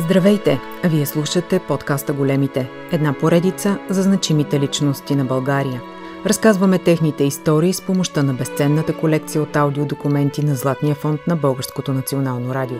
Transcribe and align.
Здравейте! 0.00 0.60
Вие 0.84 1.06
слушате 1.06 1.58
подкаста 1.58 2.12
Големите, 2.12 2.70
една 2.92 3.12
поредица 3.12 3.78
за 3.88 4.02
значимите 4.02 4.60
личности 4.60 5.14
на 5.14 5.24
България. 5.24 5.82
Разказваме 6.26 6.78
техните 6.78 7.24
истории 7.24 7.72
с 7.72 7.82
помощта 7.82 8.22
на 8.22 8.34
безценната 8.34 8.96
колекция 8.96 9.42
от 9.42 9.56
аудиодокументи 9.56 10.44
на 10.44 10.54
Златния 10.54 10.94
фонд 10.94 11.20
на 11.26 11.36
Българското 11.36 11.92
национално 11.92 12.54
радио. 12.54 12.78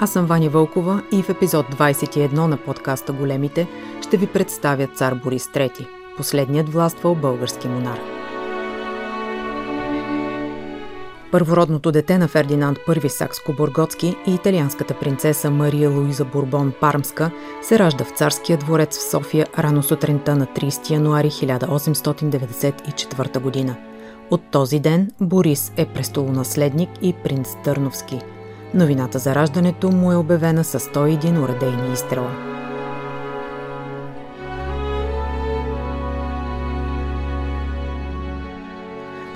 Аз 0.00 0.12
съм 0.12 0.26
Ваня 0.26 0.50
Вълкова 0.50 1.02
и 1.12 1.22
в 1.22 1.28
епизод 1.28 1.66
21 1.66 2.32
на 2.32 2.56
подкаста 2.56 3.12
Големите 3.12 3.68
ще 4.02 4.16
ви 4.16 4.26
представя 4.26 4.86
цар 4.86 5.14
Борис 5.14 5.46
III, 5.46 5.86
последният 6.16 6.68
властвал 6.68 7.14
български 7.14 7.68
монарх. 7.68 8.15
Първородното 11.36 11.92
дете 11.92 12.18
на 12.18 12.28
Фердинанд 12.28 12.78
I 12.78 13.08
Сакско-Бургоцки 13.08 14.16
и 14.26 14.34
италианската 14.34 14.98
принцеса 14.98 15.50
Мария 15.50 15.90
Луиза 15.90 16.24
Бурбон 16.24 16.72
Пармска 16.80 17.30
се 17.62 17.78
ражда 17.78 18.04
в 18.04 18.10
царския 18.10 18.58
дворец 18.58 18.98
в 18.98 19.10
София 19.10 19.46
рано 19.58 19.82
сутринта 19.82 20.36
на 20.36 20.46
30 20.46 20.90
януари 20.90 21.30
1894 21.30 23.38
година. 23.38 23.76
От 24.30 24.42
този 24.50 24.80
ден 24.80 25.10
Борис 25.20 25.72
е 25.76 25.86
престолонаследник 25.86 26.90
и 27.02 27.12
принц 27.12 27.48
Търновски. 27.64 28.18
Новината 28.74 29.18
за 29.18 29.34
раждането 29.34 29.90
му 29.90 30.12
е 30.12 30.16
обявена 30.16 30.64
с 30.64 30.80
101 30.80 31.44
урадейни 31.44 31.92
изстрела. 31.92 32.55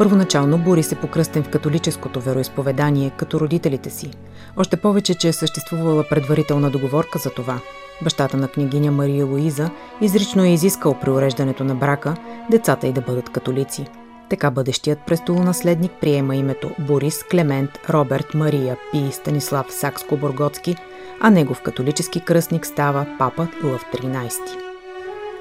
Първоначално 0.01 0.59
Борис 0.59 0.93
е 0.93 1.01
покръстен 1.01 1.43
в 1.43 1.49
католическото 1.49 2.21
вероисповедание, 2.21 3.11
като 3.17 3.41
родителите 3.41 3.91
си. 3.91 4.11
Още 4.57 4.77
повече, 4.77 5.15
че 5.15 5.29
е 5.29 5.33
съществувала 5.33 6.05
предварителна 6.11 6.71
договорка 6.71 7.19
за 7.19 7.31
това. 7.31 7.61
Бащата 8.03 8.37
на 8.37 8.49
княгиня 8.49 8.93
Мария 8.93 9.27
Луиза 9.27 9.71
изрично 10.01 10.45
е 10.45 10.49
изискал 10.49 10.95
при 11.01 11.11
уреждането 11.11 11.65
на 11.65 11.75
брака 11.75 12.15
децата 12.51 12.87
й 12.87 12.93
да 12.93 13.01
бъдат 13.01 13.31
католици. 13.31 13.87
Така 14.31 14.51
бъдещият 14.51 14.99
престолонаследник 15.07 15.93
приема 16.01 16.37
името 16.37 16.71
Борис 16.79 17.25
Клемент 17.31 17.71
Роберт 17.91 18.35
Мария 18.35 18.77
Пи 18.93 19.13
Станислав 19.13 19.67
Сакско-Боргоцки, 19.71 20.77
а 21.21 21.31
негов 21.31 21.63
католически 21.63 22.21
кръстник 22.21 22.67
става 22.67 23.07
папа 23.19 23.49
Лъв 23.65 23.85
13. 23.95 24.70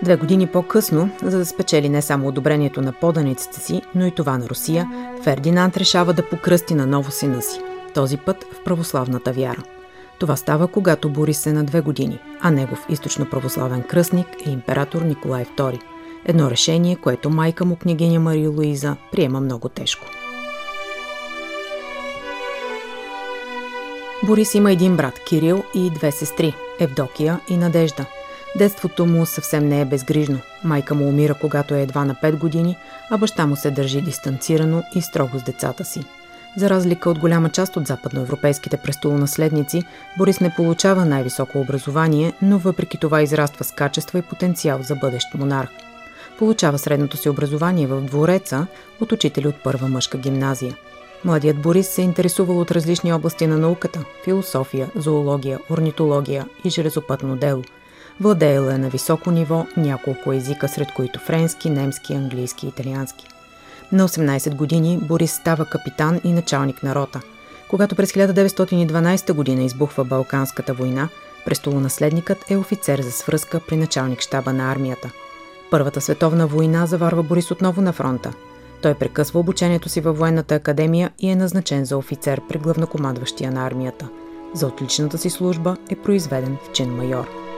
Две 0.03 0.15
години 0.15 0.47
по-късно, 0.47 1.09
за 1.23 1.37
да 1.37 1.45
спечели 1.45 1.89
не 1.89 2.01
само 2.01 2.27
одобрението 2.27 2.81
на 2.81 2.93
поданиците 2.93 3.59
си, 3.59 3.81
но 3.95 4.05
и 4.05 4.11
това 4.11 4.37
на 4.37 4.49
Русия, 4.49 4.89
Фердинанд 5.23 5.77
решава 5.77 6.13
да 6.13 6.29
покръсти 6.29 6.73
на 6.73 6.85
ново 6.85 7.11
сина 7.11 7.41
си, 7.41 7.61
този 7.93 8.17
път 8.17 8.45
в 8.53 8.63
православната 8.63 9.33
вяра. 9.33 9.63
Това 10.19 10.35
става, 10.35 10.67
когато 10.67 11.09
Борис 11.09 11.45
е 11.45 11.53
на 11.53 11.63
две 11.63 11.81
години, 11.81 12.19
а 12.41 12.51
негов 12.51 12.85
източно-православен 12.89 13.87
кръстник 13.87 14.27
е 14.45 14.49
император 14.49 15.01
Николай 15.01 15.45
II. 15.45 15.79
Едно 16.25 16.51
решение, 16.51 16.95
което 16.95 17.29
майка 17.29 17.65
му 17.65 17.75
княгиня 17.75 18.19
Мария 18.19 18.49
Луиза 18.49 18.95
приема 19.11 19.39
много 19.41 19.69
тежко. 19.69 20.05
Борис 24.23 24.55
има 24.55 24.71
един 24.71 24.97
брат 24.97 25.19
Кирил 25.19 25.63
и 25.75 25.89
две 25.89 26.11
сестри– 26.11 26.53
Евдокия 26.79 27.39
и 27.49 27.57
Надежда– 27.57 28.05
Детството 28.55 29.05
му 29.05 29.25
съвсем 29.25 29.67
не 29.67 29.81
е 29.81 29.85
безгрижно. 29.85 30.39
Майка 30.63 30.95
му 30.95 31.07
умира, 31.07 31.33
когато 31.33 31.75
е 31.75 31.81
едва 31.81 32.05
на 32.05 32.15
5 32.15 32.37
години, 32.37 32.77
а 33.09 33.17
баща 33.17 33.47
му 33.47 33.55
се 33.55 33.71
държи 33.71 34.01
дистанцирано 34.01 34.83
и 34.95 35.01
строго 35.01 35.39
с 35.39 35.43
децата 35.43 35.85
си. 35.85 36.01
За 36.57 36.69
разлика 36.69 37.09
от 37.09 37.19
голяма 37.19 37.49
част 37.49 37.77
от 37.77 37.87
западноевропейските 37.87 38.77
престолонаследници, 38.77 39.83
Борис 40.17 40.39
не 40.39 40.53
получава 40.55 41.05
най-високо 41.05 41.59
образование, 41.59 42.33
но 42.41 42.57
въпреки 42.57 42.97
това 42.97 43.21
израства 43.21 43.63
с 43.63 43.71
качества 43.71 44.19
и 44.19 44.21
потенциал 44.21 44.79
за 44.83 44.95
бъдещ 44.95 45.33
монарх. 45.33 45.69
Получава 46.39 46.77
средното 46.77 47.17
си 47.17 47.29
образование 47.29 47.87
в 47.87 48.01
двореца 48.01 48.67
от 49.01 49.11
учители 49.11 49.47
от 49.47 49.63
първа 49.63 49.87
мъжка 49.87 50.17
гимназия. 50.17 50.75
Младият 51.25 51.61
Борис 51.61 51.89
се 51.89 52.01
интересувал 52.01 52.59
от 52.59 52.71
различни 52.71 53.13
области 53.13 53.47
на 53.47 53.57
науката– 53.57 54.03
философия, 54.23 54.89
зоология, 54.95 55.59
орнитология 55.69 56.45
и 56.63 56.69
железопътно 56.69 57.35
дело– 57.35 57.63
Владеела 58.21 58.73
е 58.73 58.77
на 58.77 58.89
високо 58.89 59.31
ниво 59.31 59.65
няколко 59.77 60.33
езика, 60.33 60.67
сред 60.67 60.91
които 60.95 61.19
френски, 61.19 61.69
немски, 61.69 62.13
английски 62.13 62.65
и 62.65 62.69
италиански. 62.69 63.27
На 63.91 64.07
18 64.07 64.55
години 64.55 64.99
Борис 65.01 65.31
става 65.31 65.65
капитан 65.65 66.21
и 66.23 66.31
началник 66.31 66.83
на 66.83 66.95
рота. 66.95 67.21
Когато 67.69 67.95
през 67.95 68.11
1912 68.11 69.33
година 69.33 69.63
избухва 69.63 70.05
Балканската 70.05 70.73
война, 70.73 71.09
престолонаследникът 71.45 72.51
е 72.51 72.57
офицер 72.57 73.01
за 73.01 73.11
свръзка 73.11 73.59
при 73.67 73.77
началник 73.77 74.21
щаба 74.21 74.53
на 74.53 74.71
армията. 74.71 75.11
Първата 75.71 76.01
световна 76.01 76.47
война 76.47 76.85
заварва 76.85 77.23
Борис 77.23 77.51
отново 77.51 77.81
на 77.81 77.93
фронта. 77.93 78.33
Той 78.81 78.93
прекъсва 78.93 79.39
обучението 79.39 79.89
си 79.89 80.01
във 80.01 80.17
военната 80.17 80.55
академия 80.55 81.11
и 81.19 81.29
е 81.29 81.35
назначен 81.35 81.85
за 81.85 81.97
офицер 81.97 82.41
при 82.49 82.57
главнокомандващия 82.57 83.51
на 83.51 83.65
армията. 83.65 84.07
За 84.53 84.67
отличната 84.67 85.17
си 85.17 85.29
служба 85.29 85.77
е 85.89 85.95
произведен 85.95 86.57
в 86.63 86.71
чин 86.71 86.89
майор. 86.89 87.48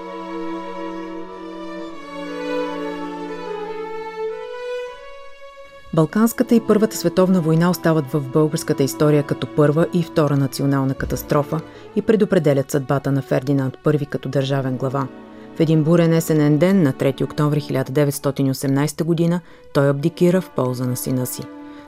Балканската 5.94 6.56
и 6.56 6.60
Първата 6.60 6.98
световна 6.98 7.42
война 7.42 7.70
остават 7.70 8.06
в 8.06 8.22
българската 8.34 8.84
история 8.84 9.24
като 9.24 9.48
първа 9.56 9.88
и 9.94 10.04
втора 10.04 10.38
национална 10.38 10.94
катастрофа 10.94 11.62
и 11.96 12.02
предопределят 12.02 12.72
съдбата 12.72 13.12
на 13.12 13.22
Фердинанд 13.22 13.78
I 13.86 14.06
като 14.06 14.30
държавен 14.30 14.78
глава. 14.78 15.08
В 15.56 15.60
един 15.60 15.84
бурен 15.84 16.14
есенен 16.14 16.58
ден 16.58 16.84
на 16.84 16.94
3 16.94 17.24
октомври 17.24 17.62
1918 17.62 19.30
г. 19.30 19.40
той 19.74 19.90
абдикира 19.90 20.42
в 20.42 20.50
полза 20.50 20.86
на 20.86 20.98
сина 20.98 21.26
си. 21.26 21.42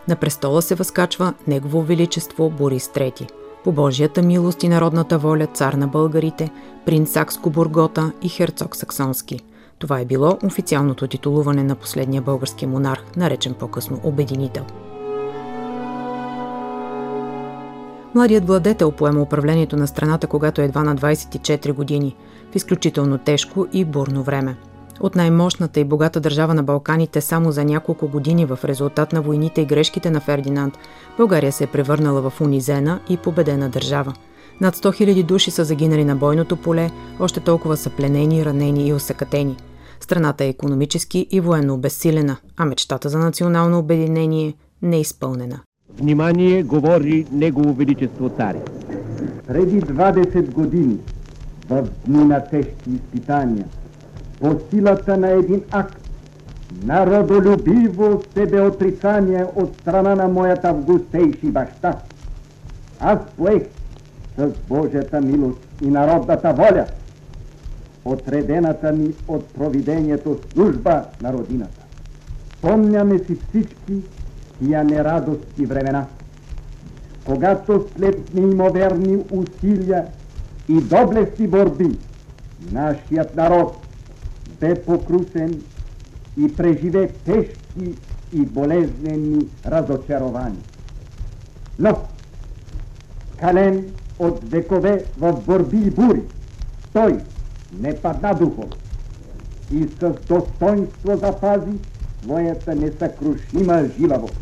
На 0.07 0.15
престола 0.15 0.61
се 0.61 0.75
възкачва 0.75 1.33
Негово 1.47 1.81
Величество 1.81 2.49
Борис 2.49 2.87
III. 2.87 3.29
По 3.63 3.71
Божията 3.71 4.21
милост 4.21 4.63
и 4.63 4.69
народната 4.69 5.17
воля 5.17 5.47
цар 5.53 5.73
на 5.73 5.87
българите, 5.87 6.51
принц 6.85 7.13
Сакско-Бургота 7.13 8.11
и 8.21 8.29
херцог 8.29 8.75
Саксонски– 8.75 9.39
това 9.83 9.99
е 9.99 10.05
било 10.05 10.37
официалното 10.43 11.07
титулуване 11.07 11.63
на 11.63 11.75
последния 11.75 12.21
български 12.21 12.65
монарх, 12.65 13.03
наречен 13.17 13.53
по-късно 13.53 13.99
Обединител. 14.03 14.65
Младият 18.15 18.47
владетел 18.47 18.91
поема 18.91 19.21
управлението 19.21 19.77
на 19.77 19.87
страната, 19.87 20.27
когато 20.27 20.61
е 20.61 20.65
едва 20.65 20.83
на 20.83 20.95
24 20.95 21.73
години, 21.73 22.15
в 22.51 22.55
изключително 22.55 23.17
тежко 23.17 23.67
и 23.73 23.85
бурно 23.85 24.23
време. 24.23 24.55
От 24.99 25.15
най-мощната 25.15 25.79
и 25.79 25.83
богата 25.83 26.19
държава 26.19 26.53
на 26.53 26.63
Балканите 26.63 27.21
само 27.21 27.51
за 27.51 27.65
няколко 27.65 28.07
години 28.07 28.45
в 28.45 28.59
резултат 28.63 29.13
на 29.13 29.21
войните 29.21 29.61
и 29.61 29.65
грешките 29.65 30.09
на 30.09 30.19
Фердинанд, 30.19 30.77
България 31.17 31.51
се 31.51 31.63
е 31.63 31.67
превърнала 31.67 32.29
в 32.29 32.41
унизена 32.41 32.99
и 33.09 33.17
победена 33.17 33.69
държава. 33.69 34.13
Над 34.61 34.75
100 34.75 35.05
000 35.05 35.23
души 35.23 35.51
са 35.51 35.63
загинали 35.63 36.05
на 36.05 36.15
бойното 36.15 36.55
поле, 36.55 36.91
още 37.19 37.39
толкова 37.39 37.77
са 37.77 37.89
пленени, 37.89 38.45
ранени 38.45 38.87
и 38.87 38.93
осъкатени– 38.93 39.57
Страната 40.03 40.43
е 40.43 40.49
економически 40.49 41.27
и 41.31 41.39
военно 41.39 41.73
обезсилена, 41.73 42.37
а 42.57 42.65
мечтата 42.65 43.09
за 43.09 43.17
национално 43.17 43.79
обединение 43.79 44.53
не 44.81 44.97
е 44.97 44.99
изпълнена. 44.99 45.59
Внимание, 45.99 46.63
говори 46.63 47.25
Негово 47.31 47.73
Величество 47.73 48.29
царя. 48.29 48.61
Преди 49.47 49.81
20 49.81 50.51
години, 50.51 50.97
в 51.69 51.87
дни 52.07 52.25
на 52.25 52.43
тежки 52.43 52.89
изпитания, 52.89 53.65
по 54.39 54.59
силата 54.69 55.17
на 55.17 55.29
един 55.29 55.61
акт, 55.71 56.09
народолюбиво 56.83 58.23
себеотрицание 58.33 59.45
от 59.55 59.75
страна 59.81 60.15
на 60.15 60.27
моята 60.27 60.67
августейши 60.67 61.45
баща, 61.45 61.99
аз 62.99 63.19
поех 63.37 63.63
с 64.37 64.49
Божията 64.69 65.21
милост 65.21 65.59
и 65.81 65.87
народната 65.87 66.53
воля– 66.53 66.85
отредената 68.05 68.91
ми 68.91 69.13
от 69.27 69.47
провидението 69.47 70.39
служба 70.53 71.03
на 71.21 71.33
родината. 71.33 71.81
Помняме 72.61 73.17
си 73.19 73.37
всички 73.49 74.01
тия 74.59 74.83
нерадостни 74.83 75.65
времена, 75.65 76.05
когато 77.25 77.85
след 77.97 78.33
неимоверни 78.33 79.23
усилия 79.31 80.05
и 80.69 80.81
доблести 80.81 81.47
борби 81.47 81.97
нашият 82.71 83.35
народ 83.35 83.77
бе 84.59 84.75
покрусен 84.75 85.61
и 86.37 86.55
преживе 86.55 87.07
тежки 87.07 87.95
и 88.33 88.41
болезнени 88.41 89.47
разочарования. 89.65 90.63
Но, 91.79 91.97
кален 93.39 93.85
от 94.19 94.51
векове 94.51 95.05
в 95.17 95.41
борби 95.45 95.77
и 95.77 95.89
бури, 95.89 96.21
той 96.93 97.17
не 97.79 97.95
падна 97.95 98.33
духом 98.33 98.69
и 99.73 99.83
с 99.83 100.13
достоинство 100.27 101.17
запази 101.17 101.71
своята 102.23 102.75
несъкрушима 102.75 103.85
жилавост. 103.99 104.39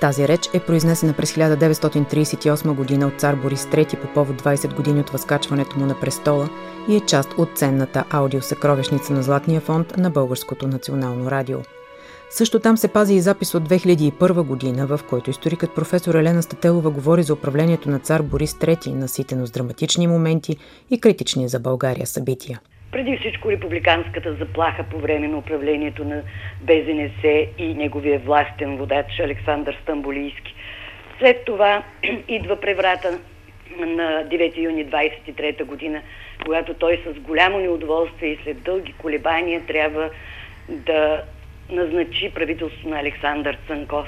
Тази 0.00 0.28
реч 0.28 0.50
е 0.54 0.60
произнесена 0.60 1.12
през 1.12 1.32
1938 1.32 2.74
година 2.74 3.06
от 3.06 3.20
цар 3.20 3.36
Борис 3.36 3.64
III 3.64 4.00
по 4.00 4.14
повод 4.14 4.42
20 4.42 4.76
години 4.76 5.00
от 5.00 5.10
възкачването 5.10 5.78
му 5.78 5.86
на 5.86 6.00
престола 6.00 6.48
и 6.88 6.96
е 6.96 7.00
част 7.00 7.34
от 7.38 7.48
ценната 7.54 8.04
аудиосъкровищница 8.10 9.12
на 9.12 9.22
Златния 9.22 9.60
фонд 9.60 9.96
на 9.96 10.10
Българското 10.10 10.68
национално 10.68 11.30
радио. 11.30 11.58
Също 12.30 12.60
там 12.60 12.76
се 12.76 12.92
пази 12.92 13.14
и 13.14 13.20
запис 13.20 13.54
от 13.54 13.68
2001 13.68 14.46
година, 14.46 14.86
в 14.86 15.00
който 15.10 15.30
историкът 15.30 15.74
професор 15.74 16.14
Елена 16.14 16.42
Стателова 16.42 16.90
говори 16.90 17.22
за 17.22 17.34
управлението 17.34 17.90
на 17.90 17.98
цар 17.98 18.22
Борис 18.22 18.54
III, 18.54 18.94
наситено 18.94 19.46
с 19.46 19.50
драматични 19.50 20.06
моменти 20.06 20.56
и 20.90 21.00
критични 21.00 21.48
за 21.48 21.60
България 21.60 22.06
събития. 22.06 22.60
Преди 22.92 23.16
всичко 23.16 23.50
републиканската 23.50 24.34
заплаха 24.34 24.84
по 24.90 24.98
време 24.98 25.28
на 25.28 25.38
управлението 25.38 26.04
на 26.04 26.22
БЗНС 26.60 27.48
и 27.58 27.74
неговия 27.74 28.18
властен 28.18 28.76
водач 28.76 29.20
Александър 29.20 29.78
Стамбулийски. 29.82 30.54
След 31.18 31.44
това 31.44 31.82
идва 32.28 32.60
преврата 32.60 33.18
на 33.78 34.24
9 34.30 34.56
юни 34.56 34.86
23 34.86 35.64
година, 35.64 36.00
когато 36.44 36.74
той 36.74 37.02
с 37.06 37.20
голямо 37.20 37.58
неудоволствие 37.58 38.28
и 38.28 38.38
след 38.44 38.62
дълги 38.62 38.92
колебания 38.92 39.62
трябва 39.66 40.10
да 40.68 41.22
назначи 41.70 42.32
правителство 42.34 42.88
на 42.88 43.00
Александър 43.00 43.58
Цанков. 43.66 44.06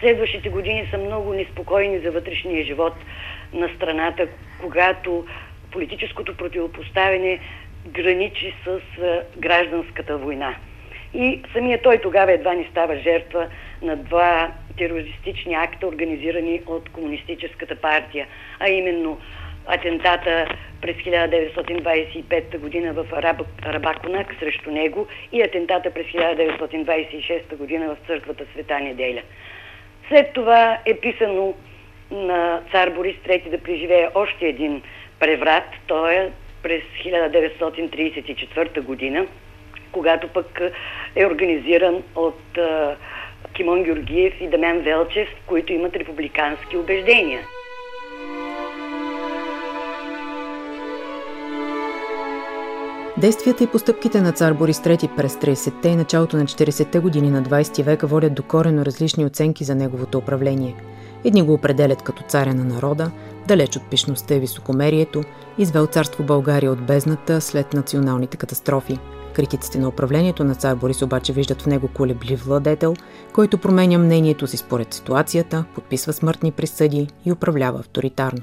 Следващите 0.00 0.48
години 0.48 0.88
са 0.90 0.98
много 0.98 1.34
неспокойни 1.34 1.98
за 1.98 2.10
вътрешния 2.10 2.64
живот 2.64 2.94
на 3.52 3.68
страната, 3.76 4.28
когато 4.60 5.26
политическото 5.70 6.36
противопоставяне 6.36 7.40
граничи 7.86 8.54
с 8.64 8.80
гражданската 9.38 10.16
война. 10.18 10.54
И 11.14 11.42
самия 11.52 11.82
той 11.82 11.98
тогава 11.98 12.32
едва 12.32 12.54
не 12.54 12.66
става 12.70 12.96
жертва 12.96 13.46
на 13.82 13.96
два 13.96 14.52
терористични 14.78 15.54
акта, 15.54 15.86
организирани 15.86 16.62
от 16.66 16.88
Комунистическата 16.88 17.76
партия, 17.76 18.26
а 18.60 18.68
именно 18.68 19.20
атентата 19.66 20.46
през 20.80 20.96
1925 20.96 22.58
година 22.58 22.92
в 22.92 23.06
Рабаконак 23.66 24.34
срещу 24.40 24.70
него 24.70 25.06
и 25.32 25.42
атентата 25.42 25.90
през 25.90 26.06
1926 26.06 27.56
година 27.56 27.94
в 27.94 28.06
църквата 28.06 28.44
Света 28.52 28.80
Неделя. 28.80 29.22
След 30.08 30.32
това 30.32 30.78
е 30.86 30.96
писано 30.96 31.54
на 32.10 32.60
цар 32.72 32.90
Борис 32.90 33.16
III 33.16 33.50
да 33.50 33.58
преживее 33.58 34.08
още 34.14 34.46
един 34.46 34.82
преврат, 35.20 35.64
той 35.86 36.14
е 36.14 36.30
през 36.62 36.82
1934 37.04 38.80
година, 38.80 39.26
когато 39.92 40.28
пък 40.28 40.60
е 41.16 41.26
организиран 41.26 42.02
от 42.14 42.58
Кимон 43.52 43.82
Георгиев 43.82 44.34
и 44.40 44.48
Дамян 44.48 44.78
Велчев, 44.78 45.28
които 45.46 45.72
имат 45.72 45.96
републикански 45.96 46.76
убеждения. 46.76 47.40
Действията 53.18 53.64
и 53.64 53.66
постъпките 53.66 54.20
на 54.20 54.32
цар 54.32 54.52
Борис 54.52 54.80
III 54.80 55.16
през 55.16 55.34
30-те 55.34 55.88
и 55.88 55.96
началото 55.96 56.36
на 56.36 56.44
40-те 56.44 56.98
години 56.98 57.30
на 57.30 57.42
20 57.42 57.82
века 57.82 58.06
водят 58.06 58.34
до 58.34 58.42
корено 58.42 58.84
различни 58.84 59.24
оценки 59.24 59.64
за 59.64 59.74
неговото 59.74 60.18
управление. 60.18 60.76
Едни 61.24 61.42
го 61.42 61.52
определят 61.52 62.02
като 62.02 62.22
царя 62.22 62.54
на 62.54 62.64
народа, 62.64 63.10
далеч 63.48 63.76
от 63.76 63.90
пишността 63.90 64.34
и 64.34 64.40
високомерието, 64.40 65.22
извел 65.58 65.86
царство 65.86 66.24
България 66.24 66.72
от 66.72 66.86
бездната 66.86 67.40
след 67.40 67.74
националните 67.74 68.36
катастрофи. 68.36 68.98
Критиците 69.34 69.78
на 69.78 69.88
управлението 69.88 70.44
на 70.44 70.54
цар 70.54 70.74
Борис 70.74 71.02
обаче 71.02 71.32
виждат 71.32 71.62
в 71.62 71.66
него 71.66 71.88
колеблив 71.94 72.44
владетел, 72.44 72.94
който 73.32 73.58
променя 73.58 73.98
мнението 73.98 74.46
си 74.46 74.56
според 74.56 74.94
ситуацията, 74.94 75.64
подписва 75.74 76.12
смъртни 76.12 76.52
присъди 76.52 77.08
и 77.24 77.32
управлява 77.32 77.78
авторитарно. 77.78 78.40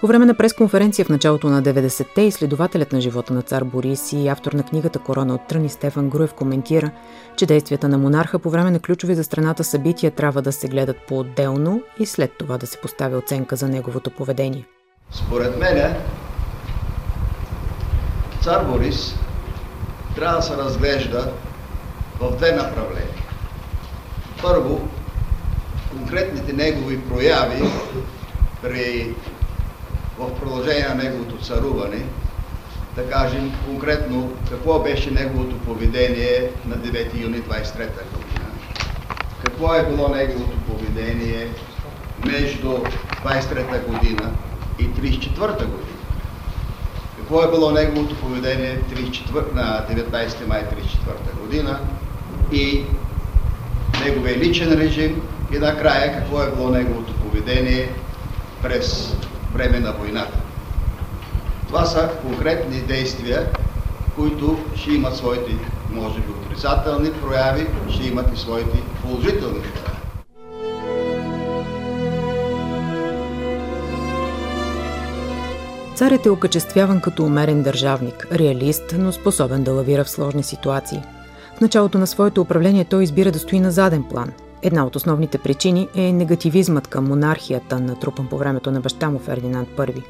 По 0.00 0.06
време 0.06 0.26
на 0.26 0.34
пресконференция 0.34 1.04
в 1.04 1.08
началото 1.08 1.48
на 1.48 1.62
90-те 1.62 2.22
изследователят 2.22 2.92
на 2.92 3.00
живота 3.00 3.32
на 3.32 3.42
цар 3.42 3.64
Борис 3.64 4.12
и 4.12 4.28
автор 4.28 4.52
на 4.52 4.62
книгата 4.62 4.98
Корона 4.98 5.34
от 5.34 5.46
Тръни 5.46 5.68
Стефан 5.68 6.10
Груев 6.10 6.34
коментира, 6.34 6.90
че 7.36 7.46
действията 7.46 7.88
на 7.88 7.98
монарха 7.98 8.38
по 8.38 8.50
време 8.50 8.70
на 8.70 8.80
ключови 8.80 9.14
за 9.14 9.24
страната 9.24 9.64
събития 9.64 10.10
трябва 10.10 10.42
да 10.42 10.52
се 10.52 10.68
гледат 10.68 10.96
по-отделно 11.08 11.82
и 12.00 12.06
след 12.06 12.32
това 12.38 12.58
да 12.58 12.66
се 12.66 12.78
поставя 12.78 13.18
оценка 13.18 13.56
за 13.56 13.68
неговото 13.68 14.10
поведение. 14.10 14.66
Според 15.10 15.58
мен 15.58 15.94
цар 18.42 18.64
Борис 18.64 19.14
трябва 20.14 20.36
да 20.36 20.42
се 20.42 20.56
разглежда 20.56 21.32
в 22.20 22.36
две 22.36 22.52
направления. 22.52 23.24
Първо, 24.42 24.88
конкретните 25.90 26.52
негови 26.52 27.00
прояви 27.08 27.62
при 28.62 29.14
в 30.18 30.40
продължение 30.40 30.88
на 30.88 30.94
неговото 30.94 31.44
царуване, 31.44 32.04
да 32.96 33.10
кажем 33.10 33.52
конкретно 33.66 34.32
какво 34.50 34.78
беше 34.78 35.10
неговото 35.10 35.58
поведение 35.58 36.50
на 36.66 36.76
9 36.76 37.22
юни 37.22 37.42
23 37.42 37.76
година. 38.14 38.48
Какво 39.44 39.74
е 39.74 39.86
било 39.86 40.08
неговото 40.08 40.56
поведение 40.58 41.48
между 42.24 42.78
23 43.24 43.86
година 43.86 44.30
и 44.78 44.88
34 44.88 45.56
година. 45.56 45.98
Какво 47.18 47.42
е 47.42 47.50
било 47.50 47.70
неговото 47.70 48.14
поведение 48.16 48.78
34, 48.92 49.54
на 49.54 49.86
19 49.90 50.46
май 50.46 50.62
34 50.62 51.40
година 51.40 51.80
и 52.52 52.84
неговия 54.04 54.36
личен 54.36 54.72
режим 54.72 55.22
и 55.52 55.58
накрая 55.58 56.12
какво 56.12 56.42
е 56.42 56.50
било 56.50 56.70
неговото 56.70 57.12
поведение 57.12 57.90
през 58.62 59.14
време 59.54 59.80
на 59.80 59.92
войната. 59.92 60.38
Това 61.66 61.84
са 61.84 62.10
конкретни 62.22 62.80
действия, 62.80 63.46
които 64.16 64.58
ще 64.76 64.92
имат 64.92 65.16
своите, 65.16 65.52
може 65.92 66.20
би, 66.20 66.32
отрицателни 66.32 67.12
прояви, 67.12 67.66
ще 67.90 68.06
имат 68.06 68.26
и 68.34 68.40
своите 68.40 68.82
положителни 69.02 69.60
прояви. 69.60 69.98
Царят 75.94 76.26
е 76.26 76.30
окачествяван 76.30 77.00
като 77.00 77.24
умерен 77.24 77.62
държавник, 77.62 78.26
реалист, 78.32 78.94
но 78.98 79.12
способен 79.12 79.64
да 79.64 79.72
лавира 79.72 80.04
в 80.04 80.10
сложни 80.10 80.42
ситуации. 80.42 81.02
В 81.56 81.60
началото 81.60 81.98
на 81.98 82.06
своето 82.06 82.40
управление 82.40 82.84
той 82.84 83.02
избира 83.02 83.32
да 83.32 83.38
стои 83.38 83.60
на 83.60 83.70
заден 83.70 84.04
план– 84.10 84.32
Една 84.62 84.86
от 84.86 84.96
основните 84.96 85.38
причини 85.38 85.88
е 85.94 86.12
негативизмът 86.12 86.88
към 86.88 87.08
монархията, 87.08 87.80
натрупан 87.80 88.26
по 88.26 88.38
времето 88.38 88.70
на 88.70 88.80
баща 88.80 89.10
му 89.10 89.18
Фердинанд 89.18 89.68
I. 89.76 90.02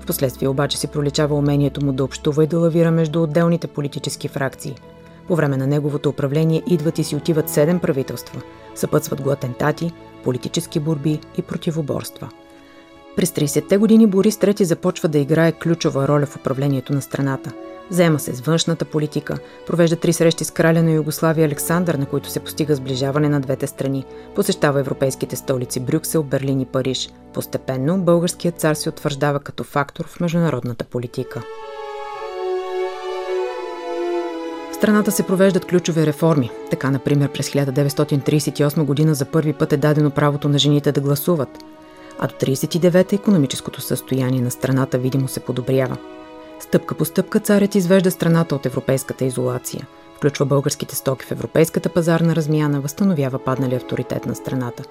Впоследствие 0.00 0.48
обаче 0.48 0.78
си 0.78 0.86
проличава 0.86 1.34
умението 1.34 1.84
му 1.84 1.92
да 1.92 2.04
общува 2.04 2.44
и 2.44 2.46
да 2.46 2.58
лавира 2.58 2.90
между 2.90 3.22
отделните 3.22 3.66
политически 3.66 4.28
фракции. 4.28 4.74
По 5.28 5.36
време 5.36 5.56
на 5.56 5.66
неговото 5.66 6.08
управление 6.08 6.62
идват 6.66 6.98
и 6.98 7.04
си 7.04 7.16
отиват 7.16 7.48
седем 7.48 7.78
правителства, 7.78 8.40
съпътстват 8.74 9.20
го 9.20 9.30
атентати, 9.30 9.92
политически 10.24 10.80
борби 10.80 11.20
и 11.38 11.42
противоборства. 11.42 12.28
През 13.16 13.30
30-те 13.30 13.76
години 13.76 14.06
Борис 14.06 14.36
III 14.36 14.62
започва 14.62 15.08
да 15.08 15.18
играе 15.18 15.52
ключова 15.52 16.08
роля 16.08 16.26
в 16.26 16.36
управлението 16.36 16.92
на 16.92 17.02
страната– 17.02 17.52
Заема 17.90 18.18
се 18.18 18.34
с 18.34 18.40
външната 18.40 18.84
политика, 18.84 19.38
провежда 19.66 19.96
три 19.96 20.12
срещи 20.12 20.44
с 20.44 20.50
краля 20.50 20.82
на 20.82 20.92
Югославия 20.92 21.46
Александър, 21.46 21.94
на 21.94 22.06
които 22.06 22.28
се 22.28 22.40
постига 22.40 22.74
сближаване 22.74 23.28
на 23.28 23.40
двете 23.40 23.66
страни. 23.66 24.04
Посещава 24.34 24.80
европейските 24.80 25.36
столици 25.36 25.80
Брюксел, 25.80 26.22
Берлин 26.22 26.60
и 26.60 26.66
Париж. 26.66 27.08
Постепенно 27.34 27.98
българският 27.98 28.60
цар 28.60 28.74
се 28.74 28.88
утвърждава 28.88 29.40
като 29.40 29.64
фактор 29.64 30.06
в 30.06 30.20
международната 30.20 30.84
политика. 30.84 31.42
Страната 34.72 35.12
се 35.12 35.26
провеждат 35.26 35.64
ключови 35.64 36.06
реформи. 36.06 36.50
Така, 36.70 36.90
например, 36.90 37.32
през 37.32 37.50
1938 37.50 38.84
година 38.84 39.14
за 39.14 39.24
първи 39.24 39.52
път 39.52 39.72
е 39.72 39.76
дадено 39.76 40.10
правото 40.10 40.48
на 40.48 40.58
жените 40.58 40.92
да 40.92 41.00
гласуват. 41.00 41.48
А 42.18 42.26
до 42.26 42.34
39-та 42.34 43.16
економическото 43.16 43.80
състояние 43.80 44.40
на 44.40 44.50
страната 44.50 44.98
видимо 44.98 45.28
се 45.28 45.40
подобрява. 45.40 45.96
Стъпка 46.60 46.94
по 46.94 47.04
стъпка 47.04 47.40
царят 47.40 47.74
извежда 47.74 48.10
страната 48.10 48.54
от 48.54 48.66
европейската 48.66 49.24
изолация. 49.24 49.86
Включва 50.16 50.46
българските 50.46 50.96
стоки 50.96 51.24
в 51.24 51.32
европейската 51.32 51.88
пазарна 51.88 52.36
размяна, 52.36 52.80
възстановява 52.80 53.38
паднали 53.38 53.74
авторитет 53.74 54.26
на 54.26 54.34
страната. 54.34 54.82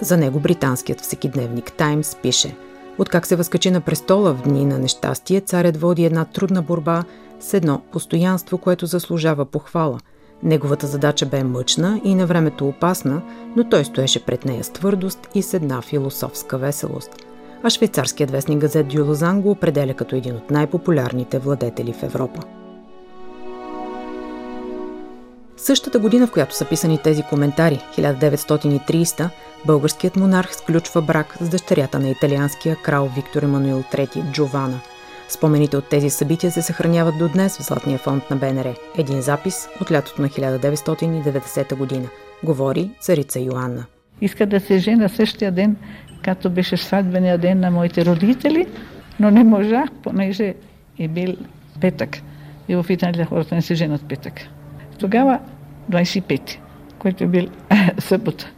За 0.00 0.16
него 0.16 0.40
британският 0.40 1.00
всекидневник 1.00 1.72
Таймс 1.72 2.16
пише 2.22 2.56
От 2.98 3.08
как 3.08 3.26
се 3.26 3.36
възкачи 3.36 3.70
на 3.70 3.80
престола 3.80 4.32
в 4.32 4.42
дни 4.42 4.66
на 4.66 4.78
нещастие, 4.78 5.40
царят 5.40 5.76
води 5.76 6.04
една 6.04 6.24
трудна 6.24 6.62
борба 6.62 7.04
с 7.40 7.54
едно 7.54 7.82
постоянство, 7.92 8.58
което 8.58 8.86
заслужава 8.86 9.44
похвала. 9.44 9.98
Неговата 10.42 10.86
задача 10.86 11.26
бе 11.26 11.44
мъчна 11.44 12.00
и 12.04 12.14
на 12.14 12.26
времето 12.26 12.68
опасна, 12.68 13.22
но 13.56 13.68
той 13.68 13.84
стоеше 13.84 14.24
пред 14.24 14.44
нея 14.44 14.64
с 14.64 14.70
твърдост 14.70 15.28
и 15.34 15.42
с 15.42 15.54
една 15.54 15.82
философска 15.82 16.58
веселост– 16.58 17.10
а 17.64 17.70
швейцарският 17.70 18.30
вестник 18.30 18.58
газет 18.58 18.88
Дюлозан 18.88 19.42
го 19.42 19.50
определя 19.50 19.94
като 19.94 20.16
един 20.16 20.36
от 20.36 20.50
най-популярните 20.50 21.38
владетели 21.38 21.92
в 21.92 22.02
Европа. 22.02 22.42
Същата 25.56 25.98
година, 25.98 26.26
в 26.26 26.32
която 26.32 26.56
са 26.56 26.64
писани 26.64 26.98
тези 26.98 27.22
коментари, 27.22 27.80
1930, 27.98 29.28
българският 29.66 30.16
монарх 30.16 30.54
сключва 30.54 31.02
брак 31.02 31.36
с 31.40 31.48
дъщерята 31.48 31.98
на 31.98 32.08
италианския 32.08 32.76
крал 32.76 33.10
Виктор 33.16 33.42
Емануил 33.42 33.82
III 33.92 34.32
Джована. 34.32 34.80
Спомените 35.28 35.76
от 35.76 35.88
тези 35.88 36.10
събития 36.10 36.52
се 36.52 36.62
съхраняват 36.62 37.18
до 37.18 37.28
днес 37.28 37.58
в 37.58 37.66
Златния 37.66 37.98
фонд 37.98 38.30
на 38.30 38.36
БНР. 38.36 38.74
Един 38.98 39.22
запис 39.22 39.68
от 39.80 39.92
лятото 39.92 40.22
на 40.22 40.28
1990 40.28 41.76
година. 41.76 42.08
Говори 42.42 42.90
царица 43.00 43.40
Йоанна. 43.40 43.86
Иска 44.20 44.46
да 44.46 44.60
се 44.60 44.78
жена 44.78 45.08
същия 45.08 45.52
ден, 45.52 45.76
като 46.24 46.50
беше 46.50 46.76
сватбения 46.76 47.38
ден 47.38 47.60
на 47.60 47.70
моите 47.70 48.04
родители, 48.06 48.66
но 49.20 49.30
не 49.30 49.44
можах, 49.44 49.88
понеже 50.02 50.54
е 50.98 51.08
бил 51.08 51.36
петък. 51.80 52.18
И 52.68 52.76
в 52.76 52.86
Италия 52.88 53.26
хората 53.26 53.54
не 53.54 53.62
се 53.62 53.74
женат 53.74 54.08
петък. 54.08 54.32
Тогава 54.98 55.38
25, 55.90 56.56
който 56.98 57.24
е 57.24 57.26
бил 57.26 57.46
събота. 57.98 58.50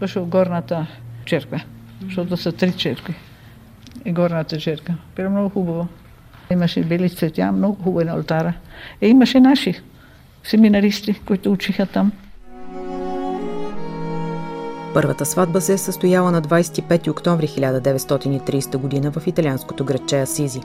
Дошъл 0.00 0.24
в 0.24 0.28
горната 0.28 0.86
черква, 1.24 1.60
защото 2.04 2.36
са 2.36 2.52
три 2.52 2.72
черкви. 2.72 3.14
И 4.04 4.12
горната 4.12 4.58
черква. 4.58 4.94
Било 5.16 5.30
много 5.30 5.48
хубаво. 5.48 5.88
Имаше 6.50 6.84
бели 6.84 7.10
цветя, 7.10 7.52
много 7.52 7.82
хубаво 7.82 8.06
на 8.06 8.12
алтара. 8.12 8.54
И 9.02 9.06
имаше 9.06 9.40
наши 9.40 9.74
семинаристи, 10.42 11.20
които 11.26 11.52
учиха 11.52 11.86
там. 11.86 12.12
Първата 14.94 15.26
сватба 15.26 15.60
се 15.60 15.72
е 15.72 15.78
състояла 15.78 16.30
на 16.30 16.42
25 16.42 17.08
октомври 17.10 17.48
1930 17.48 18.76
година 18.76 19.10
в 19.10 19.26
италианското 19.26 19.84
градче 19.84 20.20
Асизи. 20.20 20.60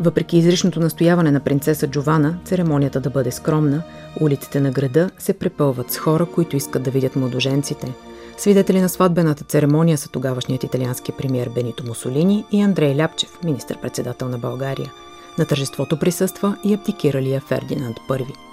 Въпреки 0.00 0.36
изричното 0.36 0.80
настояване 0.80 1.30
на 1.30 1.40
принцеса 1.40 1.86
Джована, 1.86 2.38
церемонията 2.44 3.00
да 3.00 3.10
бъде 3.10 3.30
скромна, 3.30 3.82
улиците 4.20 4.60
на 4.60 4.70
града 4.70 5.10
се 5.18 5.32
препълват 5.32 5.92
с 5.92 5.98
хора, 5.98 6.26
които 6.26 6.56
искат 6.56 6.82
да 6.82 6.90
видят 6.90 7.16
младоженците. 7.16 7.94
Свидетели 8.38 8.80
на 8.80 8.88
сватбената 8.88 9.44
церемония 9.44 9.98
са 9.98 10.08
тогавашният 10.08 10.64
италиански 10.64 11.12
премьер 11.12 11.50
Бенито 11.54 11.86
Мусолини 11.86 12.44
и 12.52 12.60
Андрей 12.60 12.96
Ляпчев, 12.96 13.38
министър-председател 13.44 14.28
на 14.28 14.38
България. 14.38 14.92
На 15.38 15.44
тържеството 15.44 15.98
присъства 15.98 16.56
и 16.64 16.74
абдикиралия 16.74 17.40
Фердинанд 17.40 17.96
I. 18.10 18.47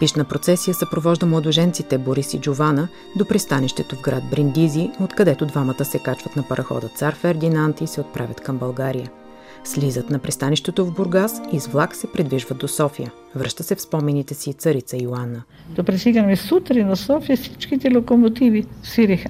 Пишна 0.00 0.24
процесия 0.24 0.74
съпровожда 0.74 1.26
младоженците 1.26 1.98
Борис 1.98 2.34
и 2.34 2.40
Джована 2.40 2.88
до 3.16 3.24
пристанището 3.24 3.96
в 3.96 4.02
град 4.02 4.24
Бриндизи, 4.30 4.90
откъдето 5.00 5.46
двамата 5.46 5.84
се 5.84 5.98
качват 5.98 6.36
на 6.36 6.42
парахода 6.42 6.88
Цар 6.88 7.14
Фердинанд 7.14 7.80
и 7.80 7.86
се 7.86 8.00
отправят 8.00 8.40
към 8.40 8.58
България. 8.58 9.10
Слизат 9.64 10.10
на 10.10 10.18
пристанището 10.18 10.86
в 10.86 10.94
Бургас 10.94 11.42
и 11.52 11.60
с 11.60 11.66
влак 11.66 11.94
се 11.94 12.12
придвижват 12.12 12.58
до 12.58 12.68
София. 12.68 13.12
Връща 13.34 13.62
се 13.62 13.74
в 13.74 13.80
спомените 13.80 14.34
си 14.34 14.54
царица 14.54 14.96
Йоанна. 14.96 15.42
Да 15.68 15.82
пресигаме 15.82 16.36
сутрин 16.36 16.86
на 16.86 16.96
София 16.96 17.36
всичките 17.36 17.94
локомотиви 17.94 18.66
свириха. 18.82 19.28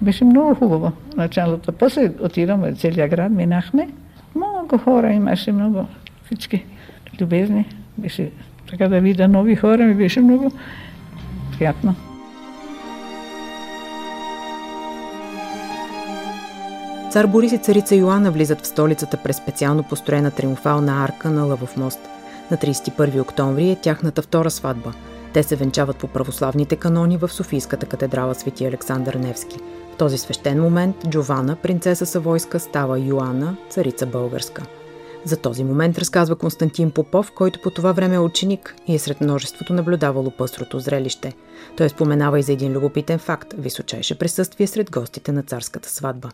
Беше 0.00 0.24
много 0.24 0.54
хубаво 0.54 0.92
началото. 1.16 1.72
После 1.72 2.12
отидаме 2.20 2.74
целия 2.74 3.08
град, 3.08 3.32
минахме. 3.32 3.88
Много 4.34 4.78
хора 4.78 5.12
имаше, 5.12 5.52
много 5.52 5.86
всички 6.24 6.64
любезни. 7.20 7.66
Беше 7.98 8.30
така 8.72 8.88
да 8.88 9.00
видя 9.00 9.28
нови 9.28 9.56
хора 9.56 9.84
ми 9.84 9.94
беше 9.94 10.20
много 10.20 10.52
приятно. 11.58 11.94
Цар 17.10 17.26
Борис 17.26 17.52
и 17.52 17.58
царица 17.58 17.94
Йоанна 17.94 18.30
влизат 18.30 18.60
в 18.60 18.66
столицата 18.66 19.16
през 19.24 19.36
специално 19.36 19.82
построена 19.82 20.30
триумфална 20.30 21.04
арка 21.04 21.30
на 21.30 21.44
Лъвов 21.44 21.76
мост. 21.76 22.00
На 22.50 22.56
31 22.56 23.20
октомври 23.20 23.70
е 23.70 23.76
тяхната 23.76 24.22
втора 24.22 24.50
сватба. 24.50 24.92
Те 25.32 25.42
се 25.42 25.56
венчават 25.56 25.96
по 25.96 26.06
православните 26.06 26.76
канони 26.76 27.16
в 27.16 27.28
Софийската 27.28 27.86
катедрала 27.86 28.34
Свети 28.34 28.66
Александър 28.66 29.14
Невски. 29.14 29.58
В 29.94 29.96
този 29.96 30.18
свещен 30.18 30.60
момент 30.60 30.96
Джована, 31.08 31.56
принцеса 31.56 32.06
Савойска, 32.06 32.60
става 32.60 32.98
Йоанна, 32.98 33.56
царица 33.70 34.06
българска. 34.06 34.62
За 35.24 35.36
този 35.36 35.64
момент 35.64 35.98
разказва 35.98 36.36
Константин 36.36 36.90
Попов, 36.90 37.32
който 37.32 37.62
по 37.62 37.70
това 37.70 37.92
време 37.92 38.14
е 38.14 38.18
ученик 38.18 38.74
и 38.86 38.94
е 38.94 38.98
сред 38.98 39.20
множеството 39.20 39.72
наблюдавало 39.72 40.30
пъстрото 40.30 40.80
зрелище. 40.80 41.32
Той 41.76 41.88
споменава 41.88 42.38
и 42.38 42.42
за 42.42 42.52
един 42.52 42.72
любопитен 42.72 43.18
факт– 43.18 43.54
височайше 43.58 44.18
присъствие 44.18 44.66
сред 44.66 44.90
гостите 44.90 45.32
на 45.32 45.42
царската 45.42 45.88
сватба. 45.88 46.30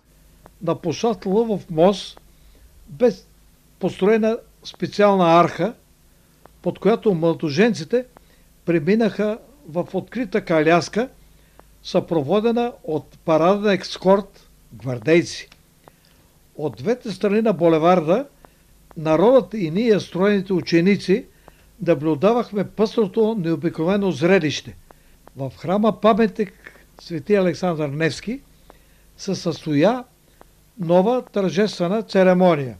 На 0.62 0.74
площад 0.74 1.24
в 1.24 1.60
мост 1.70 2.20
бе 2.88 3.10
построена 3.78 4.38
специална 4.64 5.40
арха, 5.40 5.74
под 6.62 6.78
която 6.78 7.14
младоженците 7.14 8.04
преминаха 8.64 9.38
в 9.68 9.88
открита 9.92 10.44
каляска, 10.44 11.08
съпроводена 11.82 12.72
от 12.84 13.18
параден 13.24 13.70
екскорт 13.70 14.48
гвардейци. 14.74 15.48
От 16.56 16.76
двете 16.76 17.12
страни 17.12 17.40
на 17.42 17.52
булеварда 17.52 18.26
народът 18.98 19.54
и 19.54 19.70
ние, 19.70 20.00
строените 20.00 20.52
ученици, 20.52 21.26
наблюдавахме 21.86 22.64
пъстрото 22.64 23.36
необикновено 23.38 24.10
зрелище. 24.10 24.76
В 25.36 25.52
храма 25.58 26.00
паметник 26.00 26.52
Свети 27.00 27.34
Александър 27.34 27.88
Невски 27.88 28.40
се 29.16 29.34
състоя 29.34 30.04
нова 30.80 31.22
тържествена 31.22 32.02
церемония, 32.02 32.76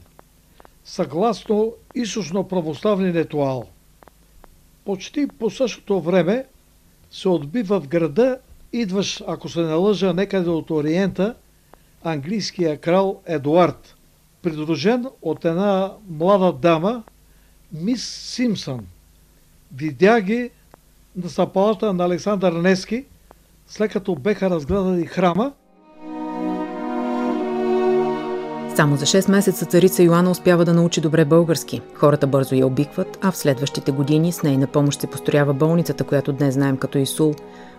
съгласно 0.85 1.73
източно-православни 1.95 3.13
ритуал. 3.13 3.69
Почти 4.85 5.27
по 5.39 5.49
същото 5.49 6.01
време 6.01 6.45
се 7.11 7.29
отби 7.29 7.63
в 7.63 7.83
града, 7.87 8.37
идваш, 8.73 9.23
ако 9.27 9.49
се 9.49 9.59
налъжа 9.59 10.13
некъде 10.13 10.49
от 10.49 10.71
Ориента, 10.71 11.35
английския 12.03 12.77
крал 12.77 13.21
Едуард– 13.25 13.95
придружен 14.41 15.05
от 15.21 15.45
една 15.45 15.91
млада 16.09 16.53
дама, 16.53 17.03
мис 17.73 18.03
Симсън. 18.03 18.79
Видя 19.75 20.21
ги 20.21 20.49
на 21.15 21.29
стъпалата 21.29 21.93
на 21.93 22.05
Александър 22.05 22.53
Нески, 22.53 23.05
след 23.67 23.91
като 23.91 24.15
беха 24.15 24.49
разгледали 24.49 25.05
храма. 25.05 25.51
Само 28.75 28.97
за 28.97 29.05
6 29.05 29.31
месеца 29.31 29.65
царица 29.65 30.03
Йоанна 30.03 30.31
успява 30.31 30.65
да 30.65 30.73
научи 30.73 31.01
добре 31.01 31.25
български. 31.25 31.81
Хората 31.93 32.27
бързо 32.27 32.55
я 32.55 32.67
обикват, 32.67 33.17
а 33.21 33.31
в 33.31 33.37
следващите 33.37 33.91
години 33.91 34.31
с 34.31 34.43
нейна 34.43 34.67
помощ 34.67 35.01
се 35.01 35.07
построява 35.07 35.53
болницата, 35.53 36.03
която 36.03 36.33
днес 36.33 36.53
знаем 36.53 36.77
като 36.77 36.97
Исул. 36.97 37.33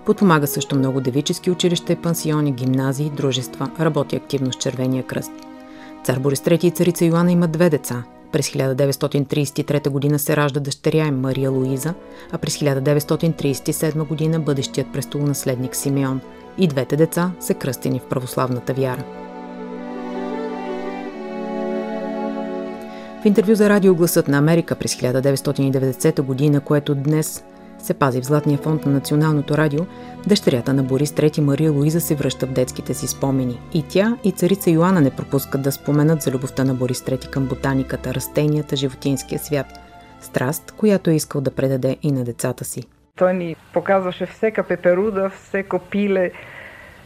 Подпомага 0.06 0.46
също 0.46 0.76
много 0.76 1.00
девически 1.00 1.50
училища, 1.50 1.96
пансиони, 1.96 2.52
гимназии, 2.52 3.10
дружества. 3.10 3.70
Работи 3.80 4.16
активно 4.16 4.52
с 4.52 4.56
Червения 4.56 5.02
кръст. 5.02 5.32
Цар 6.04 6.18
Борис 6.18 6.40
III 6.40 6.64
и 6.64 6.70
царица 6.70 7.04
Йоанна 7.04 7.32
имат 7.32 7.50
две 7.50 7.70
деца. 7.70 8.04
През 8.32 8.50
1933 8.50 10.10
г. 10.10 10.18
се 10.18 10.36
ражда 10.36 10.60
дъщеря 10.60 11.06
им 11.06 11.20
Мария 11.20 11.50
Луиза, 11.50 11.94
а 12.32 12.38
през 12.38 12.58
1937 12.58 14.32
г. 14.32 14.38
бъдещият 14.38 14.92
престолонаследник 14.92 15.76
Симеон. 15.76 16.20
И 16.58 16.66
двете 16.66 16.96
деца 16.96 17.32
са 17.40 17.54
кръстени 17.54 18.00
в 18.00 18.08
православната 18.08 18.74
вяра. 18.74 19.04
В 23.22 23.26
интервю 23.26 23.54
за 23.54 23.68
радио 23.68 23.94
Гласът 23.94 24.28
на 24.28 24.38
Америка 24.38 24.74
през 24.74 24.94
1990 24.94 26.52
г., 26.52 26.60
което 26.60 26.94
днес 26.94 27.44
се 27.82 27.94
пази 27.94 28.20
в 28.20 28.24
Златния 28.24 28.58
фонд 28.58 28.86
на 28.86 28.92
Националното 28.92 29.56
радио, 29.56 29.80
дъщерята 30.26 30.72
на 30.72 30.82
Борис 30.82 31.10
III 31.10 31.40
Мария 31.40 31.72
Луиза 31.72 32.00
се 32.00 32.14
връща 32.14 32.46
в 32.46 32.52
детските 32.52 32.94
си 32.94 33.06
спомени. 33.06 33.60
И 33.74 33.84
тя, 33.88 34.16
и 34.24 34.32
царица 34.32 34.70
Йоанна 34.70 35.00
не 35.00 35.10
пропускат 35.10 35.62
да 35.62 35.72
споменат 35.72 36.22
за 36.22 36.30
любовта 36.30 36.64
на 36.64 36.74
Борис 36.74 37.00
III 37.00 37.30
към 37.30 37.46
ботаниката, 37.46 38.14
растенията, 38.14 38.76
животинския 38.76 39.38
свят. 39.38 39.66
Страст, 40.20 40.72
която 40.76 41.10
е 41.10 41.14
искал 41.14 41.40
да 41.40 41.50
предаде 41.50 41.96
и 42.02 42.12
на 42.12 42.24
децата 42.24 42.64
си. 42.64 42.82
Той 43.16 43.34
ни 43.34 43.56
показваше 43.72 44.26
всека 44.26 44.62
пеперуда, 44.62 45.30
всеко 45.30 45.78
пиле, 45.78 46.30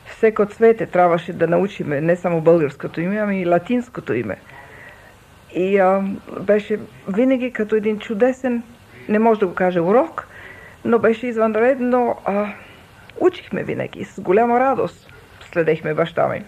всеко 0.06 0.46
цвете 0.46 0.86
трябваше 0.86 1.32
да 1.32 1.46
научиме, 1.46 2.00
не 2.00 2.16
само 2.16 2.40
българското 2.40 3.00
име, 3.00 3.16
ами 3.16 3.40
и 3.40 3.46
латинското 3.46 4.14
име. 4.14 4.36
И 5.54 5.78
а, 5.78 6.02
беше 6.40 6.80
винаги 7.08 7.52
като 7.52 7.76
един 7.76 7.98
чудесен, 7.98 8.62
не 9.08 9.18
може 9.18 9.40
да 9.40 9.46
го 9.46 9.54
каже 9.54 9.80
урок, 9.80 10.28
но 10.84 10.98
беше 10.98 11.26
извънредно. 11.26 12.16
А, 12.24 12.46
учихме 13.20 13.62
винаги, 13.62 14.04
с 14.04 14.20
голяма 14.20 14.60
радост 14.60 15.12
следехме 15.52 15.94
баща 15.94 16.28
ми. 16.28 16.44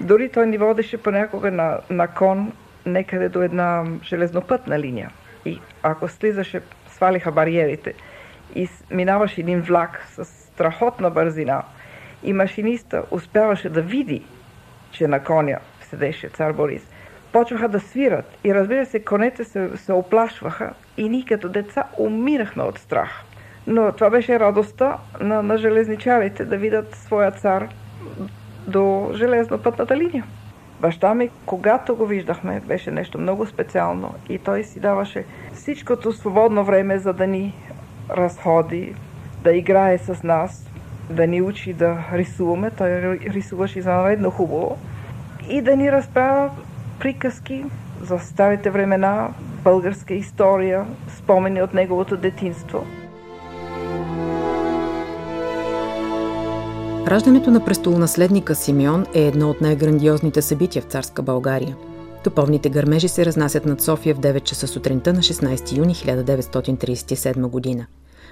Дори 0.00 0.28
той 0.28 0.46
ни 0.46 0.58
водеше 0.58 1.02
понякога 1.02 1.50
на, 1.50 1.78
на 1.90 2.08
кон 2.08 2.52
некъде 2.86 3.28
до 3.28 3.42
една 3.42 3.84
железнопътна 4.02 4.78
линия. 4.78 5.10
И 5.44 5.60
ако 5.82 6.08
слизаше, 6.08 6.60
свалиха 6.88 7.32
бариерите 7.32 7.94
и 8.54 8.68
минаваше 8.90 9.40
един 9.40 9.60
влак 9.60 10.06
с 10.10 10.24
страхотна 10.24 11.10
бързина 11.10 11.62
и 12.22 12.32
машиниста 12.32 13.02
успяваше 13.10 13.68
да 13.68 13.82
види, 13.82 14.22
че 14.90 15.08
на 15.08 15.24
коня 15.24 15.58
седеше 15.80 16.28
цар 16.28 16.52
Борис. 16.52 16.86
Почваха 17.32 17.68
да 17.68 17.80
свират 17.80 18.38
и 18.44 18.54
разбира 18.54 18.86
се, 18.86 19.04
конете 19.04 19.44
се, 19.44 19.76
се 19.76 19.92
оплашваха 19.92 20.72
и 20.96 21.08
ние 21.08 21.24
като 21.28 21.48
деца 21.48 21.84
умирахме 21.98 22.62
от 22.62 22.78
страх 22.78 23.24
Но 23.66 23.92
това 23.92 24.10
беше 24.10 24.40
радостта 24.40 24.96
на, 25.20 25.42
на 25.42 25.58
железничарите 25.58 26.44
да 26.44 26.56
видят 26.56 26.94
своя 26.94 27.30
цар 27.30 27.68
до 28.66 29.10
железнопътната 29.14 29.96
линия. 29.96 30.24
Баща 30.80 31.14
ми, 31.14 31.30
когато 31.46 31.96
го 31.96 32.06
виждахме, 32.06 32.60
беше 32.60 32.90
нещо 32.90 33.18
много 33.18 33.46
специално 33.46 34.14
и 34.28 34.38
той 34.38 34.64
си 34.64 34.80
даваше 34.80 35.24
всичкото 35.52 36.12
свободно 36.12 36.64
време, 36.64 36.98
за 36.98 37.12
да 37.12 37.26
ни 37.26 37.54
разходи, 38.10 38.94
да 39.42 39.52
играе 39.52 39.98
с 39.98 40.22
нас, 40.22 40.70
да 41.10 41.26
ни 41.26 41.42
учи 41.42 41.72
да 41.72 42.04
рисуваме. 42.12 42.70
Той 42.70 42.90
рисуваше 43.10 43.78
извънредно 43.78 44.30
хубаво 44.30 44.78
и 45.48 45.62
да 45.62 45.76
ни 45.76 45.92
разправя 45.92 46.50
приказки 47.00 47.64
за 48.02 48.18
старите 48.18 48.70
времена, 48.70 49.28
българска 49.64 50.14
история, 50.14 50.86
спомени 51.08 51.62
от 51.62 51.74
неговото 51.74 52.16
детинство. 52.16 52.86
Раждането 57.06 57.50
на 57.50 57.64
престолонаследника 57.64 58.54
Симеон 58.54 59.06
е 59.14 59.26
едно 59.26 59.50
от 59.50 59.60
най-грандиозните 59.60 60.42
събития 60.42 60.82
в 60.82 60.84
царска 60.84 61.22
България. 61.22 61.76
Топовните 62.24 62.68
гърмежи 62.68 63.08
се 63.08 63.26
разнасят 63.26 63.66
над 63.66 63.82
София 63.82 64.14
в 64.14 64.18
9 64.18 64.40
часа 64.40 64.66
сутринта 64.66 65.12
на 65.12 65.20
16 65.20 65.76
юни 65.76 65.94
1937 65.94 67.46
година. 67.46 67.86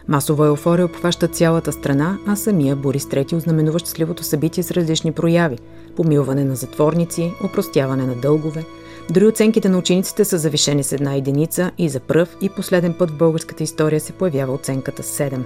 Масова 0.08 0.46
еуфория 0.46 0.84
обхваща 0.84 1.28
цялата 1.28 1.72
страна, 1.72 2.18
а 2.26 2.36
самия 2.36 2.76
Борис 2.76 3.04
III 3.04 3.36
ознаменува 3.36 3.78
щастливото 3.78 4.24
събитие 4.24 4.62
с 4.62 4.70
различни 4.70 5.12
прояви– 5.12 5.58
помилване 5.96 6.44
на 6.44 6.56
затворници, 6.56 7.32
упростяване 7.44 8.06
на 8.06 8.14
дългове. 8.14 8.64
Дори 9.10 9.26
оценките 9.26 9.68
на 9.68 9.78
учениците 9.78 10.24
са 10.24 10.38
завишени 10.38 10.82
с 10.82 10.92
една 10.92 11.14
единица 11.14 11.70
и 11.78 11.88
за 11.88 12.00
пръв 12.00 12.36
и 12.40 12.48
последен 12.48 12.94
път 12.98 13.10
в 13.10 13.18
българската 13.18 13.62
история 13.62 14.00
се 14.00 14.12
появява 14.12 14.52
оценката 14.52 15.02
7. 15.02 15.38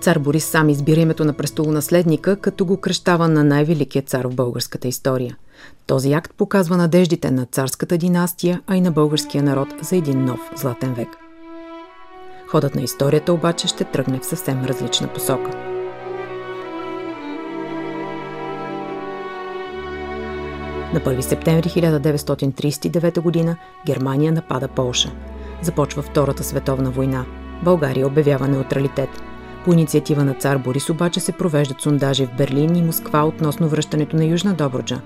Цар 0.00 0.18
Борис 0.18 0.44
сам 0.44 0.68
избира 0.68 1.00
името 1.00 1.24
на 1.24 1.32
престолонаследника, 1.32 2.36
като 2.36 2.64
го 2.64 2.76
кръщава 2.76 3.28
на 3.28 3.44
най-великия 3.44 4.02
цар 4.02 4.24
в 4.24 4.34
българската 4.34 4.88
история. 4.88 5.36
Този 5.86 6.12
акт 6.12 6.34
показва 6.34 6.76
надеждите 6.76 7.30
на 7.30 7.46
царската 7.46 7.98
династия, 7.98 8.62
а 8.66 8.76
и 8.76 8.80
на 8.80 8.90
българския 8.90 9.42
народ 9.42 9.68
за 9.82 9.96
един 9.96 10.24
нов 10.24 10.40
златен 10.56 10.94
век. 10.94 11.08
Ходът 12.46 12.74
на 12.74 12.82
историята 12.82 13.32
обаче 13.32 13.68
ще 13.68 13.84
тръгне 13.84 14.18
в 14.18 14.26
съвсем 14.26 14.64
различна 14.64 15.08
посока. 15.08 15.50
На 20.94 21.00
1 21.00 21.20
септември 21.20 21.68
1939 21.68 23.46
г. 23.46 23.56
Германия 23.86 24.32
напада 24.32 24.68
Полша. 24.68 25.12
Започва 25.62 26.02
Втората 26.02 26.44
световна 26.44 26.90
война. 26.90 27.24
България 27.64 28.06
обявява 28.06 28.48
неутралитет– 28.48 29.08
по 29.64 29.72
инициатива 29.72 30.24
на 30.24 30.34
цар 30.34 30.58
Борис 30.58 30.90
обаче 30.90 31.20
се 31.20 31.32
провеждат 31.32 31.80
сондажи 31.80 32.26
в 32.26 32.36
Берлин 32.36 32.76
и 32.76 32.82
Москва 32.82 33.26
относно 33.26 33.68
връщането 33.68 34.16
на 34.16 34.24
Южна 34.24 34.54
Добруджа. 34.54 35.00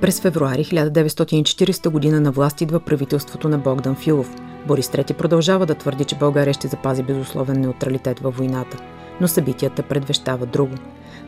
През 0.00 0.20
февруари 0.20 0.64
1940 0.64 2.10
г. 2.10 2.20
на 2.20 2.32
власт 2.32 2.60
идва 2.60 2.80
правителството 2.80 3.48
на 3.48 3.58
Богдан 3.58 3.94
Филов. 3.94 4.36
Борис 4.66 4.88
III 4.88 5.12
продължава 5.12 5.66
да 5.66 5.74
твърди, 5.74 6.04
че 6.04 6.18
България 6.18 6.54
ще 6.54 6.68
запази 6.68 7.02
безусловен 7.02 7.60
неутралитет 7.60 8.20
във 8.20 8.36
войната. 8.36 8.76
Но 9.20 9.28
събитията 9.28 9.82
предвещават 9.82 10.50
друго. 10.50 10.74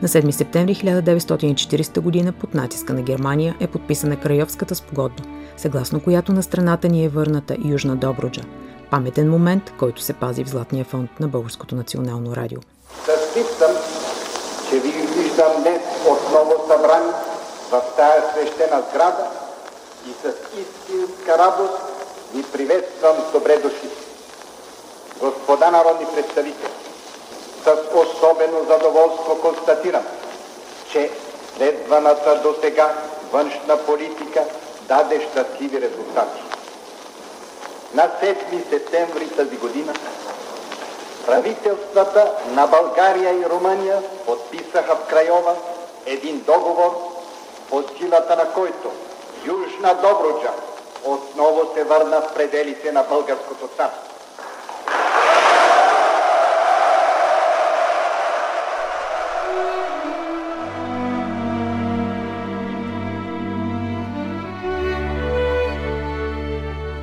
На 0.01 0.07
7 0.07 0.31
септември 0.31 0.75
1940 0.75 2.25
г. 2.25 2.31
под 2.31 2.53
натиска 2.53 2.93
на 2.93 3.01
Германия 3.01 3.55
е 3.59 3.67
подписана 3.67 4.15
Крайовската 4.15 4.75
спогодба, 4.75 5.23
съгласно 5.57 5.99
която 5.99 6.33
на 6.33 6.43
страната 6.43 6.89
ни 6.89 7.05
е 7.05 7.09
върната 7.09 7.57
Южна 7.65 7.95
Добруджа– 7.95 8.41
паметен 8.91 9.29
момент, 9.29 9.63
който 9.79 10.01
се 10.01 10.13
пази 10.13 10.43
в 10.43 10.49
Златния 10.49 10.85
фонд 10.85 11.19
на 11.19 11.27
Българското 11.27 11.75
национално 11.75 12.35
радио. 12.35 12.59
Съспитам, 13.05 13.71
че 14.69 14.79
ви 14.79 14.89
виждам 14.89 15.51
днес 15.61 15.81
отново 16.07 16.53
събрани 16.67 17.11
в 17.71 17.81
тая 17.97 18.23
свещена 18.31 18.83
сграда 18.89 19.27
и 20.07 20.11
с 20.21 20.33
истинска 20.61 21.37
радост 21.37 21.73
ви 22.33 22.43
приветствам 22.43 23.15
добре 23.33 23.57
дошли. 23.57 23.89
Господа 25.19 25.71
народни 25.71 26.05
представители, 26.15 26.71
с 27.63 27.75
особено 27.95 28.65
задоволство 28.67 29.41
констатирам, 29.41 30.03
че 30.91 31.09
следваната 31.57 32.39
до 32.43 32.55
сега 32.61 32.93
външна 33.31 33.77
политика 33.85 34.43
даде 34.87 35.27
щастливи 35.31 35.81
резултати. 35.81 36.50
На 37.93 38.09
7 38.23 38.69
септември 38.69 39.29
тази 39.29 39.57
година 39.57 39.93
правителствата 41.25 42.31
на 42.47 42.67
България 42.67 43.33
и 43.33 43.49
Румъния 43.49 44.01
подписаха 44.25 44.95
в 44.95 45.07
Крайова 45.09 45.55
един 46.05 46.39
договор, 46.39 47.11
по 47.69 47.83
силата 47.97 48.35
на 48.35 48.53
който 48.53 48.91
Южна 49.45 49.93
Добруджа 49.93 50.51
отново 51.03 51.73
се 51.75 51.83
върна 51.83 52.21
в 52.21 52.33
пределите 52.33 52.91
на 52.91 53.03
българското 53.03 53.67
царство. 53.67 54.10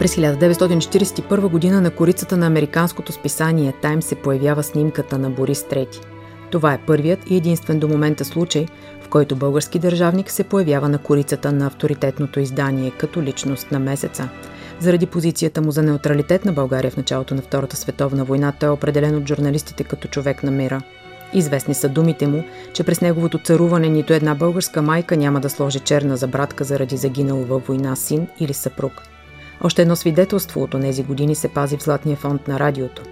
През 0.08 0.16
1941 0.16 1.48
година 1.48 1.80
на 1.80 1.90
корицата 1.90 2.36
на 2.36 2.46
американското 2.46 3.12
списание 3.12 3.72
Тайм 3.82 4.02
се 4.02 4.14
появява 4.14 4.62
снимката 4.62 5.18
на 5.18 5.30
Борис 5.30 5.62
III. 5.62 6.04
Това 6.50 6.72
е 6.72 6.80
първият 6.86 7.30
и 7.30 7.36
единствен 7.36 7.78
до 7.78 7.88
момента 7.88 8.24
случай, 8.24 8.66
в 9.02 9.08
който 9.08 9.36
български 9.36 9.78
държавник 9.78 10.30
се 10.30 10.44
появява 10.44 10.88
на 10.88 10.98
корицата 10.98 11.52
на 11.52 11.66
авторитетното 11.66 12.40
издание 12.40 12.90
като 12.90 13.22
личност 13.22 13.70
на 13.70 13.78
месеца. 13.78 14.28
Заради 14.80 15.06
позицията 15.06 15.60
му 15.60 15.70
за 15.70 15.82
неутралитет 15.82 16.44
на 16.44 16.52
България 16.52 16.90
в 16.90 16.96
началото 16.96 17.34
на 17.34 17.42
Втората 17.42 17.76
световна 17.76 18.24
война, 18.24 18.52
той 18.60 18.68
е 18.68 18.72
определен 18.72 19.16
от 19.16 19.28
журналистите 19.28 19.84
като 19.84 20.08
човек 20.08 20.42
на 20.42 20.50
мира. 20.50 20.82
Известни 21.34 21.74
са 21.74 21.88
думите 21.88 22.26
му, 22.26 22.44
че 22.72 22.84
през 22.84 23.00
неговото 23.00 23.38
царуване 23.38 23.88
нито 23.88 24.12
една 24.12 24.34
българска 24.34 24.82
майка 24.82 25.16
няма 25.16 25.40
да 25.40 25.50
сложи 25.50 25.80
черна 25.80 26.16
забратка 26.16 26.64
заради 26.64 26.96
загинал 26.96 27.38
във 27.38 27.66
война 27.66 27.96
син 27.96 28.26
или 28.40 28.54
съпруг– 28.54 29.02
още 29.64 29.82
едно 29.82 29.96
свидетелство 29.96 30.62
от 30.62 30.70
тези 30.70 31.02
години 31.02 31.34
се 31.34 31.48
пази 31.48 31.76
в 31.76 31.82
Златния 31.82 32.16
фонд 32.16 32.48
на 32.48 32.58
радиото. 32.58 33.02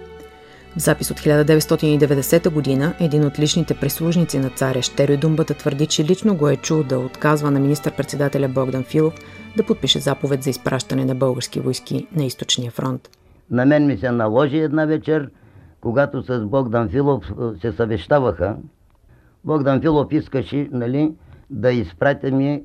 В 0.77 0.79
запис 0.79 1.11
от 1.11 1.19
1990 1.19 2.49
година 2.49 2.93
един 2.99 3.25
от 3.25 3.39
личните 3.39 3.73
прислужници 3.73 4.39
на 4.39 4.49
царя 4.49 4.81
Щерио 4.81 5.17
Думбата 5.17 5.45
твърди, 5.45 5.87
че 5.87 6.03
лично 6.03 6.35
го 6.35 6.49
е 6.49 6.55
чул 6.55 6.83
да 6.83 6.99
отказва 6.99 7.51
на 7.51 7.59
министър-председателя 7.59 8.47
Богдан 8.47 8.83
Филов 8.83 9.13
да 9.57 9.63
подпише 9.63 9.99
заповед 9.99 10.43
за 10.43 10.49
изпращане 10.49 11.05
на 11.05 11.15
български 11.15 11.59
войски 11.59 12.07
на 12.15 12.25
източния 12.25 12.71
фронт. 12.71 13.09
На 13.51 13.65
мен 13.65 13.85
ми 13.85 13.97
се 13.97 14.11
наложи 14.11 14.57
една 14.57 14.85
вечер, 14.85 15.29
когато 15.81 16.21
с 16.21 16.45
Богдан 16.45 16.89
Филов 16.89 17.31
се 17.61 17.71
съвещаваха. 17.71 18.55
Богдан 19.45 19.81
Филов 19.81 20.07
искаше, 20.11 20.69
нали, 20.71 21.11
да 21.49 21.71
изпрати 21.71 22.31
ми, 22.31 22.63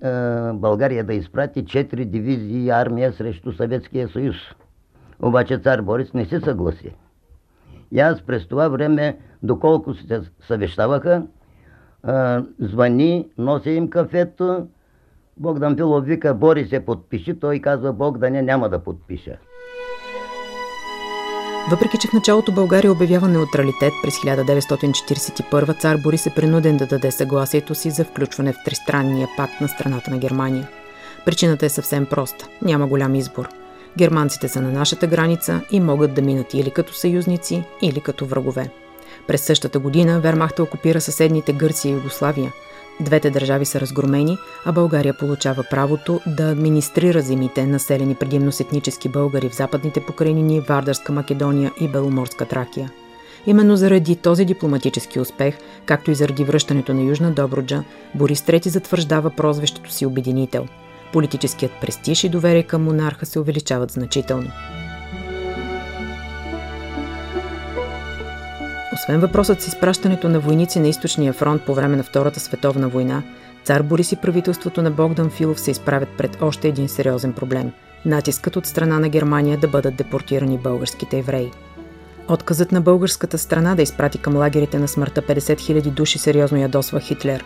България 0.54 1.04
да 1.04 1.14
изпрати 1.14 1.64
4 1.64 2.04
дивизии 2.04 2.70
армия 2.70 3.12
срещу 3.12 3.52
Съветския 3.52 4.08
съюз. 4.08 4.36
Обаче 5.22 5.58
цар 5.58 5.82
Борис 5.82 6.14
не 6.14 6.24
се 6.24 6.40
съгласи. 6.40 6.94
И 7.92 8.00
аз 8.00 8.22
през 8.22 8.48
това 8.48 8.68
време, 8.68 9.18
доколко 9.42 9.94
се 9.94 10.20
съвещаваха, 10.40 11.26
звъни, 12.58 13.28
носи 13.38 13.70
им 13.70 13.90
кафето, 13.90 14.66
Богдан 15.36 15.76
Филов 15.76 16.04
вика, 16.04 16.34
Борис 16.34 16.68
се 16.68 16.84
подпиши, 16.84 17.40
той 17.40 17.58
казва, 17.58 17.92
Богдане 17.92 18.42
няма 18.42 18.68
да 18.68 18.78
подпиша. 18.78 19.38
Въпреки, 21.70 21.98
че 21.98 22.08
в 22.08 22.12
началото 22.12 22.52
България 22.52 22.92
обявява 22.92 23.28
неутралитет 23.28 23.92
през 24.02 24.14
1941, 24.14 25.80
цар 25.80 25.96
Борис 25.96 26.26
е 26.26 26.34
принуден 26.34 26.76
да 26.76 26.86
даде 26.86 27.10
съгласието 27.10 27.74
си 27.74 27.90
за 27.90 28.04
включване 28.04 28.52
в 28.52 28.56
тристранния 28.64 29.28
пакт 29.36 29.60
на 29.60 29.68
страната 29.68 30.10
на 30.10 30.18
Германия. 30.18 30.68
Причината 31.24 31.66
е 31.66 31.68
съвсем 31.68 32.06
проста. 32.06 32.46
Няма 32.62 32.86
голям 32.86 33.14
избор. 33.14 33.48
Германците 33.98 34.48
са 34.48 34.60
на 34.60 34.72
нашата 34.72 35.06
граница 35.06 35.60
и 35.70 35.80
могат 35.80 36.14
да 36.14 36.22
минат 36.22 36.54
или 36.54 36.70
като 36.70 36.94
съюзници, 36.94 37.64
или 37.82 38.00
като 38.00 38.26
врагове. 38.26 38.70
През 39.26 39.42
същата 39.42 39.78
година 39.78 40.20
Вермахта 40.20 40.62
окупира 40.62 41.00
съседните 41.00 41.52
Гърция 41.52 41.90
и 41.90 41.94
Югославия– 41.94 42.52
Двете 43.00 43.30
държави 43.30 43.64
са 43.64 43.80
разгромени, 43.80 44.38
а 44.64 44.72
България 44.72 45.14
получава 45.14 45.64
правото 45.70 46.20
да 46.26 46.50
администрира 46.50 47.22
земите, 47.22 47.66
населени 47.66 48.14
предимно 48.14 48.52
с 48.52 48.60
етнически 48.60 49.08
българи 49.08 49.48
в 49.48 49.56
западните 49.56 50.00
покрайнини, 50.00 50.60
Вардарска 50.60 51.12
Македония 51.12 51.72
и 51.80 51.88
Беломорска 51.88 52.44
Тракия. 52.44 52.92
Именно 53.46 53.76
заради 53.76 54.16
този 54.16 54.44
дипломатически 54.44 55.20
успех, 55.20 55.58
както 55.86 56.10
и 56.10 56.14
заради 56.14 56.44
връщането 56.44 56.94
на 56.94 57.02
Южна 57.02 57.30
Добруджа, 57.30 57.84
Борис 58.14 58.40
III 58.40 58.68
затвърждава 58.68 59.30
прозвището 59.30 59.92
си 59.92 60.06
обединител. 60.06 60.66
Политическият 61.12 61.72
престиж 61.80 62.24
и 62.24 62.28
доверие 62.28 62.62
към 62.62 62.82
монарха 62.82 63.26
се 63.26 63.40
увеличават 63.40 63.90
значително. 63.90 64.50
Освен 69.02 69.20
въпросът 69.20 69.62
с 69.62 69.66
изпращането 69.66 70.28
на 70.28 70.40
войници 70.40 70.80
на 70.80 70.88
източния 70.88 71.32
фронт 71.32 71.62
по 71.62 71.74
време 71.74 71.96
на 71.96 72.02
Втората 72.02 72.40
световна 72.40 72.88
война, 72.88 73.22
цар 73.64 73.82
Борис 73.82 74.12
и 74.12 74.16
правителството 74.16 74.82
на 74.82 74.90
Богдан 74.90 75.30
Филов 75.30 75.60
се 75.60 75.70
изправят 75.70 76.08
пред 76.18 76.42
още 76.42 76.68
един 76.68 76.88
сериозен 76.88 77.32
проблем– 77.32 77.72
натискът 78.04 78.56
от 78.56 78.66
страна 78.66 78.98
на 78.98 79.08
Германия 79.08 79.58
да 79.58 79.68
бъдат 79.68 79.96
депортирани 79.96 80.58
българските 80.58 81.18
евреи. 81.18 81.50
Отказът 82.28 82.72
на 82.72 82.80
българската 82.80 83.38
страна 83.38 83.74
да 83.74 83.82
изпрати 83.82 84.18
към 84.18 84.36
лагерите 84.36 84.78
на 84.78 84.88
смъртта 84.88 85.22
50 85.22 85.38
000 85.38 85.90
души 85.90 86.18
сериозно 86.18 86.58
ядосва 86.58 87.00
Хитлер. 87.00 87.44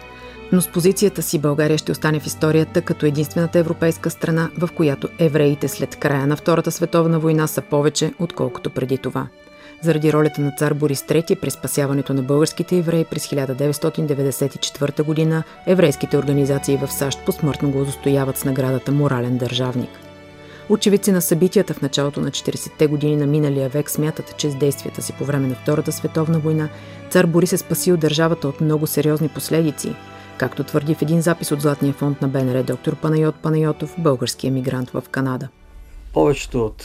Но 0.52 0.60
с 0.60 0.68
позицията 0.68 1.22
си 1.22 1.38
България 1.38 1.78
ще 1.78 1.92
остане 1.92 2.20
в 2.20 2.26
историята 2.26 2.82
като 2.82 3.06
единствената 3.06 3.58
европейска 3.58 4.10
страна, 4.10 4.50
в 4.58 4.68
която 4.76 5.08
евреите 5.18 5.68
след 5.68 5.96
края 5.96 6.26
на 6.26 6.36
Втората 6.36 6.72
световна 6.72 7.18
война 7.18 7.46
са 7.46 7.62
повече, 7.62 8.12
отколкото 8.18 8.70
преди 8.70 8.98
това. 8.98 9.26
Заради 9.82 10.12
ролята 10.12 10.40
на 10.40 10.52
цар 10.52 10.74
Борис 10.74 11.02
III 11.02 11.40
при 11.40 11.50
спасяването 11.50 12.14
на 12.14 12.22
българските 12.22 12.76
евреи 12.76 13.04
през 13.04 13.26
1994 13.26 15.30
г. 15.30 15.42
еврейските 15.66 16.18
организации 16.18 16.76
в 16.76 16.92
САЩ 16.92 17.18
посмъртно 17.26 17.70
го 17.70 17.80
удостояват 17.80 18.38
с 18.38 18.44
наградата 18.44 18.92
Морален 18.92 19.38
държавник. 19.38 19.90
Очевидци 20.68 21.12
на 21.12 21.22
събитията 21.22 21.74
в 21.74 21.82
началото 21.82 22.20
на 22.20 22.30
40-те 22.30 22.86
години 22.86 23.16
на 23.16 23.26
миналия 23.26 23.68
век 23.68 23.90
смятат, 23.90 24.36
че 24.36 24.50
с 24.50 24.54
действията 24.54 25.02
си 25.02 25.12
по 25.12 25.24
време 25.24 25.48
на 25.48 25.54
Втората 25.54 25.92
световна 25.92 26.38
война 26.38 26.68
цар 27.10 27.26
Борис 27.26 27.52
е 27.52 27.58
спасил 27.58 27.96
държавата 27.96 28.48
от 28.48 28.60
много 28.60 28.86
сериозни 28.86 29.28
последици, 29.28 29.94
както 30.38 30.64
твърди 30.64 30.94
в 30.94 31.02
един 31.02 31.20
запис 31.20 31.52
от 31.52 31.60
Златния 31.60 31.92
фонд 31.92 32.22
на 32.22 32.28
БНР 32.28 32.62
доктор 32.62 32.96
Панайот 32.96 33.34
Панайотов, 33.34 33.94
български 33.98 34.46
емигрант 34.46 34.90
в 34.90 35.02
Канада. 35.10 35.48
Повечето 36.12 36.64
от 36.64 36.84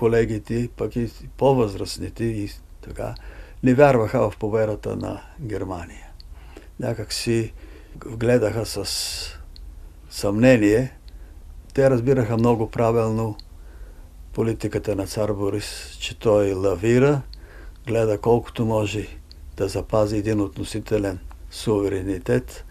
колегите, 0.00 0.68
пък 0.76 0.96
и 0.96 1.10
по-възрастните 1.36 2.24
и 2.24 2.50
така, 2.80 3.14
не 3.62 3.74
вярваха 3.74 4.30
в 4.30 4.36
победата 4.38 4.96
на 4.96 5.22
Германия. 5.40 6.06
Някак 6.80 7.12
си 7.12 7.52
гледаха 8.06 8.66
с 8.66 9.38
съмнение. 10.10 10.96
Те 11.74 11.90
разбираха 11.90 12.36
много 12.36 12.70
правилно 12.70 13.36
политиката 14.32 14.96
на 14.96 15.06
цар 15.06 15.32
Борис, 15.32 15.96
че 16.00 16.18
той 16.18 16.52
лавира, 16.52 17.22
гледа 17.86 18.18
колкото 18.18 18.66
може 18.66 19.08
да 19.56 19.68
запази 19.68 20.16
един 20.16 20.40
относителен 20.40 21.18
суверенитет 21.50 22.64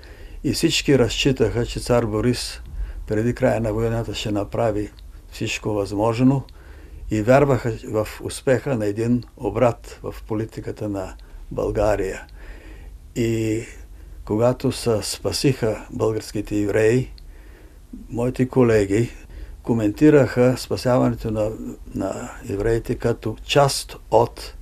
и 0.44 0.54
всички 0.54 1.00
разчитаха, 1.00 1.66
че 1.66 1.80
цар 1.80 2.06
Борис 2.06 2.62
преди 3.08 3.36
края 3.36 3.62
на 3.62 3.74
войната 3.74 4.16
ще 4.16 4.32
направи 4.32 4.92
всичко 5.32 5.70
възможно– 5.70 6.44
и 7.12 7.22
вярваха 7.22 7.74
в 7.88 8.08
успеха 8.24 8.78
на 8.78 8.86
един 8.86 9.24
обрат 9.38 10.00
в 10.04 10.16
политиката 10.28 10.90
на 10.90 11.16
България. 11.52 12.26
И 13.16 13.64
когато 14.26 14.72
се 14.72 15.00
спасиха 15.02 15.88
българските 15.92 16.62
евреи, 16.62 17.12
моите 18.10 18.48
колеги 18.48 19.10
коментираха 19.64 20.58
спасяването 20.58 21.32
на, 21.32 21.52
на 21.96 22.32
евреите 22.50 22.96
като 22.96 23.36
част 23.44 23.98
от 24.12 24.54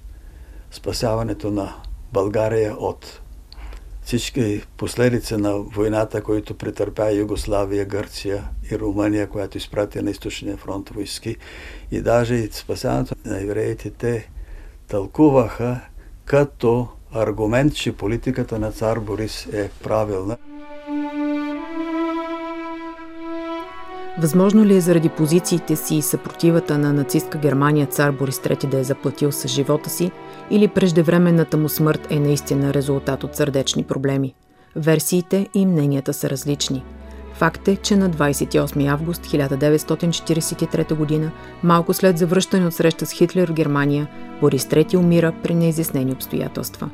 спасяването 0.71 1.51
на 1.51 1.75
България 2.13 2.75
от 2.75 3.21
всички 4.07 4.61
последици 4.77 5.37
на 5.37 5.57
войната, 5.57 6.23
които 6.23 6.57
претърпя 6.57 7.11
Югославия, 7.11 7.85
Гърция 7.85 8.43
и 8.71 8.79
Румъния, 8.79 9.27
която 9.27 9.57
изпрати 9.57 10.01
на 10.01 10.09
източния 10.09 10.57
фронт 10.57 10.89
войски. 10.89 11.35
И 11.91 12.01
даже 12.01 12.35
и 12.35 12.49
спасяването 12.51 13.15
на 13.25 13.41
евреите 13.41 13.89
те 13.89 14.29
тълкуваха 14.87 15.79
като 16.25 16.87
аргумент, 17.11 17.75
че 17.75 17.91
политиката 17.91 18.59
на 18.59 18.71
цар 18.71 18.99
Борис 18.99 19.47
е 19.53 19.69
правилна. 19.83 20.37
Възможно 24.19 24.65
ли 24.65 24.75
е 24.75 24.81
заради 24.81 25.09
позициите 25.09 25.75
си 25.75 25.95
и 25.95 26.01
съпротивата 26.01 26.77
на 26.77 26.93
нацистка 26.93 27.37
Германия 27.37 27.87
цар 27.87 28.11
Борис 28.11 28.39
III 28.39 28.67
да 28.67 28.79
е 28.79 28.83
заплатил 28.83 29.31
с 29.31 29.47
живота 29.47 29.89
си 29.89 30.11
или 30.51 30.67
преждевременната 30.67 31.57
му 31.57 31.69
смърт 31.69 32.07
е 32.09 32.19
наистина 32.19 32.73
резултат 32.73 33.23
от 33.23 33.35
сърдечни 33.35 33.83
проблеми? 33.83 34.33
Версиите 34.75 35.47
и 35.53 35.65
мненията 35.65 36.13
са 36.13 36.29
различни. 36.29 36.83
Факт 37.33 37.67
е, 37.67 37.75
че 37.75 37.95
на 37.95 38.09
28 38.09 38.87
август 38.87 39.25
1943 39.25 41.21
г., 41.21 41.31
малко 41.63 41.93
след 41.93 42.17
завръщане 42.17 42.67
от 42.67 42.73
среща 42.73 43.05
с 43.05 43.11
Хитлер 43.11 43.49
в 43.49 43.53
Германия, 43.53 44.07
Борис 44.41 44.65
III 44.65 44.95
умира 44.95 45.33
при 45.43 45.55
неизяснени 45.55 46.11
обстоятелства. 46.11 46.89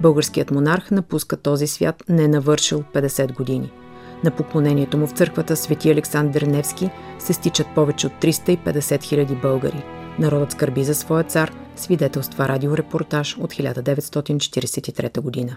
Българският 0.00 0.50
монарх 0.50 0.90
напуска 0.90 1.36
този 1.36 1.66
свят 1.66 2.02
не 2.08 2.28
навършил 2.28 2.84
50 2.94 3.34
години– 3.36 3.72
на 4.24 4.30
поклонението 4.30 4.98
му 4.98 5.06
в 5.06 5.12
църквата 5.12 5.56
Свети 5.56 5.90
Александър 5.90 6.42
Невски 6.42 6.90
се 7.18 7.32
стичат 7.32 7.66
повече 7.74 8.06
от 8.06 8.12
350 8.12 9.02
хиляди 9.02 9.34
българи. 9.34 9.82
Народът 10.18 10.52
скърби 10.52 10.84
за 10.84 10.94
своя 10.94 11.24
цар, 11.24 11.52
свидетелства 11.76 12.48
радиорепортаж 12.48 13.36
от 13.40 13.52
1943 13.52 15.20
година. 15.20 15.56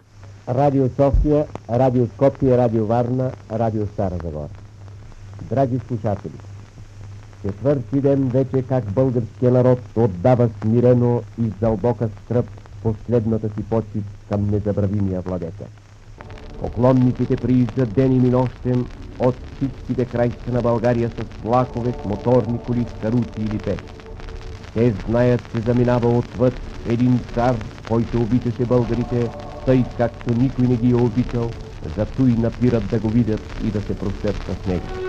Радио 0.50 0.90
София, 0.96 1.46
Радио 1.70 2.08
Скопия, 2.08 2.58
Радио 2.58 2.86
Варна, 2.86 3.32
Радио 3.52 3.88
Стара 3.88 4.16
Загора. 4.24 4.48
Драги 5.50 5.80
слушатели, 5.88 6.34
четвърти 7.46 8.02
ден 8.02 8.30
вече 8.30 8.62
как 8.62 8.92
българския 8.92 9.52
народ 9.52 9.80
отдава 9.96 10.50
смирено 10.62 11.22
и 11.42 11.50
с 11.50 11.54
дълбока 11.60 12.10
скръп 12.26 12.46
последната 12.84 13.48
си 13.48 13.64
почет 13.70 14.04
към 14.30 14.50
незабравимия 14.50 15.22
владетел. 15.22 15.68
Поклонниците 16.60 17.36
прииждат 17.36 17.94
ден 17.94 18.12
и 18.12 18.30
нощем 18.30 18.88
от 19.20 19.36
всичките 19.56 20.06
краища 20.06 20.52
на 20.52 20.62
България 20.62 21.10
с 21.10 21.44
влакове, 21.44 21.92
с 21.92 22.06
моторни 22.06 22.60
коли, 22.66 22.86
с 22.90 23.02
каруци 23.02 23.42
или 23.42 23.58
пеш. 23.58 23.80
Те 24.74 24.94
знаят, 25.08 25.42
че 25.52 25.60
заминава 25.60 26.18
отвъд 26.18 26.54
един 26.86 27.20
цар, 27.36 27.56
който 27.88 28.22
обичаше 28.22 28.66
българите, 28.66 29.30
тъй 29.66 29.86
както 29.98 30.34
никой 30.34 30.68
не 30.68 30.76
ги 30.76 30.90
е 30.90 30.96
обичал, 30.96 31.52
зато 31.96 32.28
и 32.28 32.38
напират 32.38 32.84
да 32.90 33.00
го 33.00 33.10
видят 33.10 33.42
и 33.64 33.72
да 33.72 33.82
се 33.82 33.94
простят 33.94 34.36
с 34.36 34.68
него. 34.68 35.09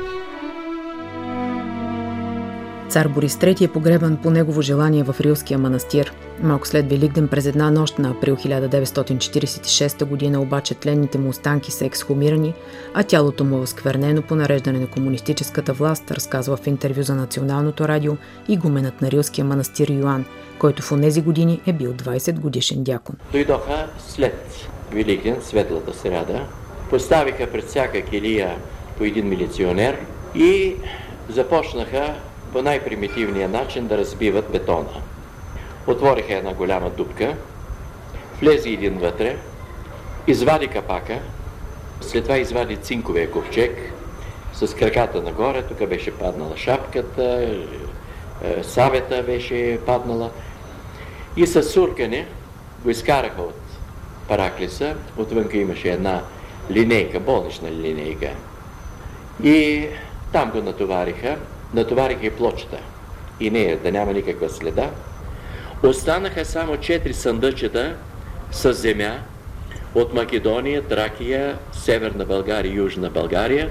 Цар 2.91 3.09
Борис 3.09 3.37
III 3.37 3.65
е 3.65 3.69
погребан 3.69 4.17
по 4.17 4.31
негово 4.31 4.63
желание 4.63 5.03
в 5.03 5.17
Рилския 5.21 5.59
манастир. 5.59 6.13
Малко 6.43 6.67
след 6.67 6.91
Великден 6.91 7.29
през 7.29 7.47
една 7.47 7.71
нощ 7.71 7.99
на 7.99 8.11
април 8.11 8.37
1946 8.37 10.33
г. 10.33 10.39
обаче 10.39 10.75
тленните 10.75 11.19
му 11.19 11.29
останки 11.29 11.73
са 11.73 11.85
ексхумирани, 11.85 12.55
а 12.95 13.03
тялото 13.03 13.45
му 13.45 13.63
е 13.63 13.67
сквернено 13.67 14.23
по 14.23 14.35
нареждане 14.35 14.79
на 14.79 14.87
комунистическата 14.87 15.73
власт, 15.73 16.11
разказва 16.11 16.57
в 16.57 16.67
интервю 16.67 17.03
за 17.03 17.15
Националното 17.15 17.89
радио 17.89 18.17
и 18.49 18.57
гуменът 18.57 19.03
на 19.03 19.11
Рилския 19.11 19.45
манастир 19.45 19.89
Йоан, 19.89 20.25
който 20.59 20.83
в 20.83 20.93
онези 20.93 21.23
години 21.23 21.61
е 21.67 21.73
бил 21.73 21.93
20 21.93 22.39
годишен 22.39 22.85
дякон. 22.85 23.17
Дойдоха 23.33 23.87
след 24.09 24.69
Великден, 24.93 25.37
светлата 25.43 25.95
сряда, 25.99 26.47
поставиха 26.91 27.47
пред 27.53 27.65
всяка 27.65 28.03
килия 28.03 28.57
по 28.99 29.05
един 29.05 29.29
милиционер 29.29 29.97
и 30.35 30.75
започнаха 31.29 32.15
по 32.53 32.63
най-примитивния 32.63 33.49
начин 33.49 33.87
да 33.87 33.99
разбиват 33.99 34.53
бетона. 34.53 35.03
Отвориха 35.87 36.35
една 36.35 36.55
голяма 36.55 36.91
дупка, 36.91 37.37
влезе 38.41 38.69
един 38.71 38.99
вътре, 38.99 39.37
извади 40.27 40.67
капака, 40.67 41.19
след 42.01 42.23
това 42.23 42.39
извади 42.39 42.77
цинковия 42.77 43.31
ковчег 43.31 43.93
с 44.53 44.75
краката 44.75 45.23
нагоре, 45.23 45.63
тук 45.63 45.89
беше 45.89 46.11
паднала 46.11 46.57
шапката, 46.57 47.57
е, 48.45 48.63
савета 48.63 49.23
беше 49.23 49.79
паднала 49.87 50.31
и 51.37 51.47
с 51.47 51.63
суркане 51.63 52.27
го 52.85 52.91
изкараха 52.91 53.43
от 53.43 53.61
параклиса, 54.29 54.95
отвънка 55.17 55.57
имаше 55.57 55.91
една 55.91 56.23
линейка, 56.71 57.21
болнична 57.21 57.71
линейка. 57.71 58.31
И 59.43 59.87
там 60.33 60.51
го 60.51 60.59
натовариха 60.59 61.37
натовариха 61.75 62.27
и 62.27 62.31
плочата 62.31 62.79
и 63.41 63.51
нея 63.51 63.79
да 63.79 63.93
няма 63.93 64.13
никаква 64.13 64.49
следа. 64.49 64.91
Останаха 65.83 66.45
само 66.45 66.77
четири 66.77 67.15
съндъчета 67.15 67.97
с 68.51 68.73
земя 68.73 69.19
от 69.95 70.15
Македония, 70.15 70.83
Тракия, 70.83 71.59
Северна 71.73 72.25
България, 72.25 72.75
Южна 72.75 73.11
България 73.11 73.71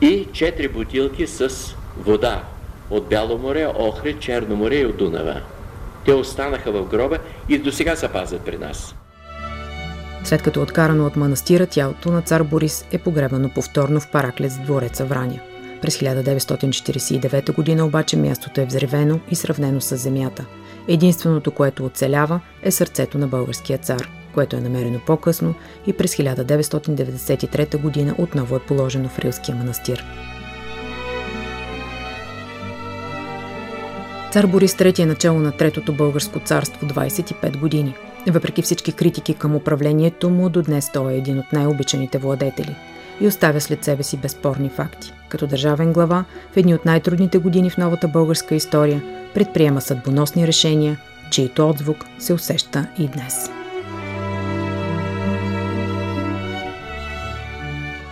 и 0.00 0.28
четири 0.32 0.68
бутилки 0.68 1.26
с 1.26 1.74
вода 1.98 2.42
от 2.90 3.08
Бяло 3.08 3.38
море, 3.38 3.66
Охри, 3.78 4.16
Черно 4.20 4.56
море 4.56 4.76
и 4.76 4.86
от 4.86 4.96
Дунава. 4.96 5.40
Те 6.04 6.12
останаха 6.12 6.72
в 6.72 6.84
гроба 6.84 7.18
и 7.48 7.58
до 7.58 7.72
сега 7.72 7.96
се 7.96 8.08
пазят 8.08 8.40
при 8.40 8.58
нас. 8.58 8.94
След 10.24 10.42
като 10.42 10.60
е 10.60 10.62
откарано 10.62 11.06
от 11.06 11.16
манастира, 11.16 11.66
тялото 11.66 12.12
на 12.12 12.22
цар 12.22 12.42
Борис 12.42 12.86
е 12.92 12.98
погребано 12.98 13.50
повторно 13.54 14.00
в 14.00 14.10
Параклец 14.10 14.58
двореца 14.58 15.04
Враня. 15.04 15.40
През 15.82 15.98
1949 15.98 17.76
г. 17.76 17.84
обаче 17.84 18.16
мястото 18.16 18.60
е 18.60 18.66
взревено 18.66 19.20
и 19.30 19.34
сравнено 19.34 19.80
с 19.80 19.96
земята. 19.96 20.46
Единственото, 20.88 21.50
което 21.50 21.84
оцелява, 21.84 22.40
е 22.62 22.70
сърцето 22.70 23.18
на 23.18 23.28
българския 23.28 23.78
цар, 23.78 24.08
което 24.34 24.56
е 24.56 24.60
намерено 24.60 25.00
по-късно 25.06 25.54
и 25.86 25.92
през 25.92 26.16
1993 26.16 28.06
г. 28.06 28.22
отново 28.22 28.56
е 28.56 28.60
положено 28.60 29.08
в 29.08 29.18
Рилския 29.18 29.56
манастир. 29.56 30.04
Цар 34.32 34.46
Борис 34.46 34.74
III 34.74 34.98
е 34.98 35.06
начало 35.06 35.38
на 35.38 35.52
Третото 35.52 35.92
българско 35.92 36.40
царство 36.40 36.86
25 36.86 37.58
години. 37.58 37.94
Въпреки 38.28 38.62
всички 38.62 38.92
критики 38.92 39.34
към 39.34 39.56
управлението 39.56 40.30
му, 40.30 40.48
до 40.48 40.62
днес 40.62 40.92
той 40.92 41.12
е 41.12 41.16
един 41.16 41.38
от 41.38 41.52
най-обичаните 41.52 42.18
владетели 42.18 42.76
и 43.20 43.26
оставя 43.26 43.60
след 43.60 43.84
себе 43.84 44.02
си 44.02 44.16
безспорни 44.16 44.68
факти. 44.68 45.12
Като 45.28 45.46
държавен 45.46 45.92
глава, 45.92 46.24
в 46.52 46.56
едни 46.56 46.74
от 46.74 46.84
най-трудните 46.84 47.38
години 47.38 47.70
в 47.70 47.76
новата 47.76 48.08
българска 48.08 48.54
история, 48.54 49.02
предприема 49.34 49.80
съдбоносни 49.80 50.46
решения, 50.46 50.98
чието 51.30 51.68
отзвук 51.70 52.04
се 52.18 52.32
усеща 52.32 52.86
и 52.98 53.08
днес. 53.08 53.50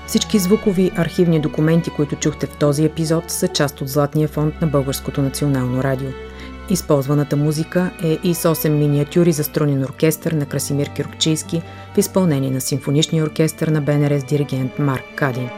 Всички 0.07 0.39
звукови 0.39 0.91
архивни 0.97 1.41
документи, 1.41 1.91
които 1.91 2.17
чухте 2.17 2.47
в 2.47 2.57
този 2.57 2.85
епизод, 2.85 3.31
са 3.31 3.49
част 3.49 3.81
от 3.81 3.89
Златния 3.89 4.29
фонд 4.29 4.61
на 4.61 4.67
Българското 4.67 5.23
национално 5.23 5.83
радио. 5.83 6.28
Използваната 6.71 7.37
музика 7.37 7.91
е 8.05 8.19
и 8.25 8.35
с 8.35 8.55
8 8.55 8.69
миниатюри 8.69 9.33
за 9.33 9.45
струнен 9.45 9.85
оркестър 9.85 10.33
на 10.33 10.47
Красимир 10.47 10.91
Киркчийски 10.95 11.63
в 11.95 11.99
изпълнение 11.99 12.51
на 12.51 12.61
симфоничния 12.61 13.25
оркестър 13.25 13.69
на 13.69 13.81
БНР 13.81 14.19
с 14.19 14.25
диригент 14.25 14.79
Марк 14.79 15.05
Кадин. 15.15 15.49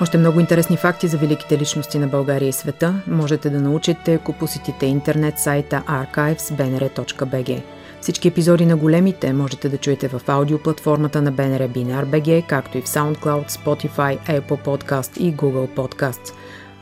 Още 0.00 0.18
много 0.18 0.40
интересни 0.40 0.76
факти 0.76 1.08
за 1.08 1.18
великите 1.18 1.58
личности 1.58 1.98
на 1.98 2.06
България 2.06 2.48
и 2.48 2.52
света 2.52 2.94
можете 3.06 3.50
да 3.50 3.60
научите, 3.60 4.14
ако 4.14 4.32
посетите 4.32 4.86
интернет 4.86 5.38
сайта 5.38 5.82
archives.bnr.bg. 5.88 7.62
Всички 8.04 8.28
епизоди 8.28 8.66
на 8.66 8.76
големите 8.76 9.32
можете 9.32 9.68
да 9.68 9.76
чуете 9.76 10.08
в 10.08 10.20
аудиоплатформата 10.28 11.22
на 11.22 11.32
BNR 11.32 11.68
Binar 11.68 12.04
BG, 12.04 12.46
както 12.46 12.78
и 12.78 12.80
в 12.80 12.88
SoundCloud, 12.88 13.50
Spotify, 13.50 14.40
Apple 14.40 14.64
Podcast 14.64 15.18
и 15.18 15.36
Google 15.36 15.68
Podcasts. 15.68 16.32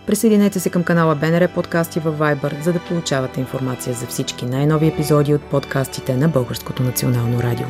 Присъединете 0.06 0.60
се 0.60 0.70
към 0.70 0.84
канала 0.84 1.16
BNR 1.16 1.54
подкасти 1.54 2.00
във 2.00 2.18
Viber, 2.18 2.62
за 2.62 2.72
да 2.72 2.78
получавате 2.78 3.40
информация 3.40 3.94
за 3.94 4.06
всички 4.06 4.44
най-нови 4.44 4.86
епизоди 4.86 5.34
от 5.34 5.42
подкастите 5.42 6.16
на 6.16 6.28
Българското 6.28 6.82
национално 6.82 7.42
радио. 7.42 7.66